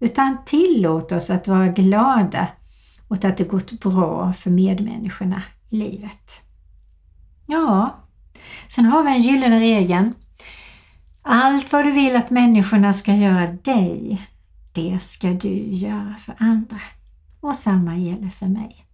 Utan 0.00 0.44
tillåt 0.44 1.12
oss 1.12 1.30
att 1.30 1.48
vara 1.48 1.68
glada 1.68 2.48
åt 3.08 3.24
att 3.24 3.36
det 3.36 3.44
gått 3.44 3.80
bra 3.80 4.32
för 4.32 4.50
medmänniskorna 4.50 5.42
i 5.70 5.76
livet. 5.76 6.30
Ja, 7.46 7.96
sen 8.74 8.84
har 8.84 9.02
vi 9.02 9.10
en 9.10 9.20
gyllene 9.20 9.60
regeln. 9.60 10.14
Allt 11.24 11.72
vad 11.72 11.84
du 11.84 11.92
vill 11.92 12.16
att 12.16 12.30
människorna 12.30 12.92
ska 12.92 13.14
göra 13.14 13.46
dig, 13.46 14.28
det 14.72 14.98
ska 15.02 15.28
du 15.28 15.74
göra 15.74 16.16
för 16.24 16.34
andra. 16.38 16.80
Och 17.40 17.56
samma 17.56 17.96
gäller 17.96 18.28
för 18.28 18.46
mig. 18.46 18.86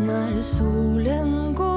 När 0.00 0.40
solen 0.40 1.54
går 1.54 1.69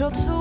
trots 0.00 0.39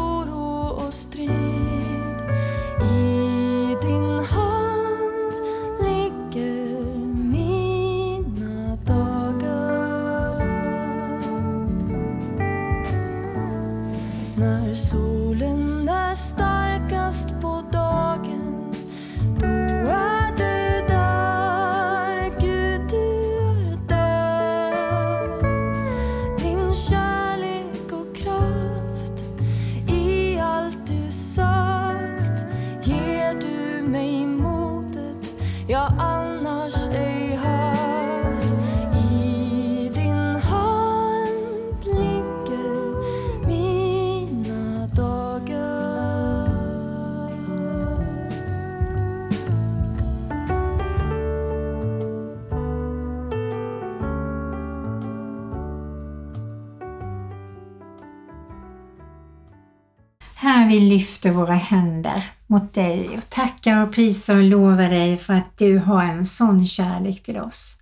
vi 60.70 60.80
lyfter 60.80 61.32
våra 61.32 61.56
händer 61.56 62.32
mot 62.48 62.74
dig 62.74 63.18
och 63.18 63.30
tackar 63.30 63.84
och 63.84 63.94
prisar 63.94 64.36
och 64.36 64.44
lovar 64.44 64.90
dig 64.90 65.18
för 65.18 65.34
att 65.34 65.58
du 65.58 65.78
har 65.78 66.04
en 66.04 66.26
sån 66.26 66.68
kärlek 66.68 67.24
till 67.24 67.38
oss. 67.38 67.80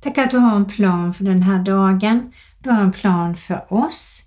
Tack 0.00 0.18
att 0.18 0.30
du 0.30 0.38
har 0.38 0.56
en 0.56 0.64
plan 0.64 1.14
för 1.14 1.24
den 1.24 1.42
här 1.42 1.58
dagen. 1.58 2.32
Du 2.58 2.70
har 2.70 2.82
en 2.82 2.92
plan 2.92 3.36
för 3.36 3.72
oss. 3.72 4.22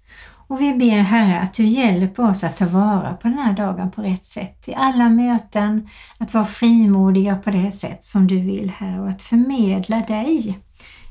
Och 0.48 0.62
vi 0.62 0.74
ber 0.74 1.00
Herre 1.00 1.40
att 1.40 1.54
du 1.54 1.66
hjälper 1.66 2.30
oss 2.30 2.44
att 2.44 2.58
ta 2.58 2.66
vara 2.66 3.14
på 3.14 3.28
den 3.28 3.38
här 3.38 3.54
dagen 3.54 3.92
på 3.92 4.02
rätt 4.02 4.26
sätt. 4.26 4.68
I 4.68 4.74
alla 4.74 5.10
möten, 5.10 5.90
att 6.18 6.34
vara 6.34 6.46
frimodiga 6.46 7.36
på 7.36 7.52
det 7.52 7.72
sätt 7.72 8.04
som 8.04 8.28
du 8.28 8.40
vill 8.40 8.70
Herre 8.70 9.02
och 9.02 9.10
att 9.10 9.22
förmedla 9.22 10.00
dig. 10.00 10.60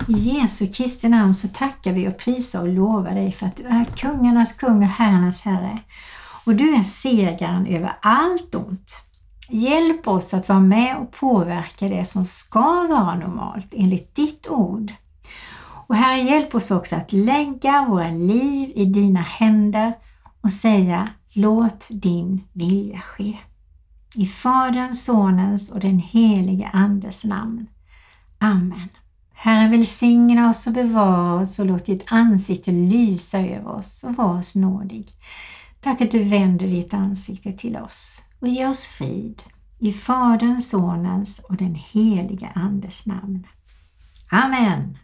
I 0.08 0.12
Jesu 0.12 0.66
Kristi 0.66 1.08
namn 1.08 1.34
så 1.34 1.48
tackar 1.48 1.92
vi 1.92 2.08
och 2.08 2.18
prisar 2.18 2.60
och 2.60 2.68
lovar 2.68 3.14
dig 3.14 3.32
för 3.32 3.46
att 3.46 3.56
du 3.56 3.62
är 3.62 3.84
kungarnas 3.84 4.52
kung 4.52 4.82
och 4.82 4.88
herrarnas 4.88 5.40
herre. 5.40 5.78
Och 6.44 6.54
du 6.54 6.74
är 6.74 6.82
segaren 6.82 7.66
över 7.66 7.98
allt 8.02 8.54
ont. 8.54 8.96
Hjälp 9.48 10.08
oss 10.08 10.34
att 10.34 10.48
vara 10.48 10.60
med 10.60 10.96
och 10.96 11.12
påverka 11.12 11.88
det 11.88 12.04
som 12.04 12.24
ska 12.24 12.86
vara 12.86 13.14
normalt 13.14 13.68
enligt 13.70 14.14
ditt 14.14 14.48
ord. 14.48 14.92
Och 15.86 15.96
Herre, 15.96 16.20
hjälp 16.20 16.54
oss 16.54 16.70
också 16.70 16.96
att 16.96 17.12
lägga 17.12 17.86
våra 17.88 18.10
liv 18.10 18.72
i 18.74 18.84
dina 18.84 19.20
händer 19.20 19.92
och 20.40 20.52
säga 20.52 21.08
låt 21.32 21.86
din 21.90 22.44
vilja 22.52 23.00
ske. 23.00 23.38
I 24.14 24.26
Faderns, 24.26 25.04
Sonens 25.04 25.70
och 25.70 25.80
den 25.80 25.98
helige 25.98 26.70
Andes 26.72 27.24
namn. 27.24 27.66
Amen. 28.38 28.88
Herre 29.32 29.68
välsigna 29.68 30.50
oss 30.50 30.66
och 30.66 30.72
bevara 30.72 31.34
oss 31.34 31.58
och 31.58 31.66
låt 31.66 31.86
ditt 31.86 32.04
ansikte 32.06 32.70
lysa 32.70 33.38
över 33.40 33.70
oss 33.70 34.04
och 34.04 34.16
var 34.16 34.38
oss 34.38 34.54
nådig. 34.54 35.14
Tack 35.82 36.00
att 36.00 36.10
du 36.10 36.24
vänder 36.24 36.66
ditt 36.66 36.94
ansikte 36.94 37.52
till 37.52 37.76
oss 37.76 38.22
och 38.40 38.48
ger 38.48 38.68
oss 38.68 38.86
frid. 38.86 39.42
I 39.78 39.92
Faderns, 39.92 40.68
Sonens 40.68 41.38
och 41.38 41.56
den 41.56 41.74
helige 41.74 42.52
Andes 42.54 43.06
namn. 43.06 43.46
Amen. 44.30 44.98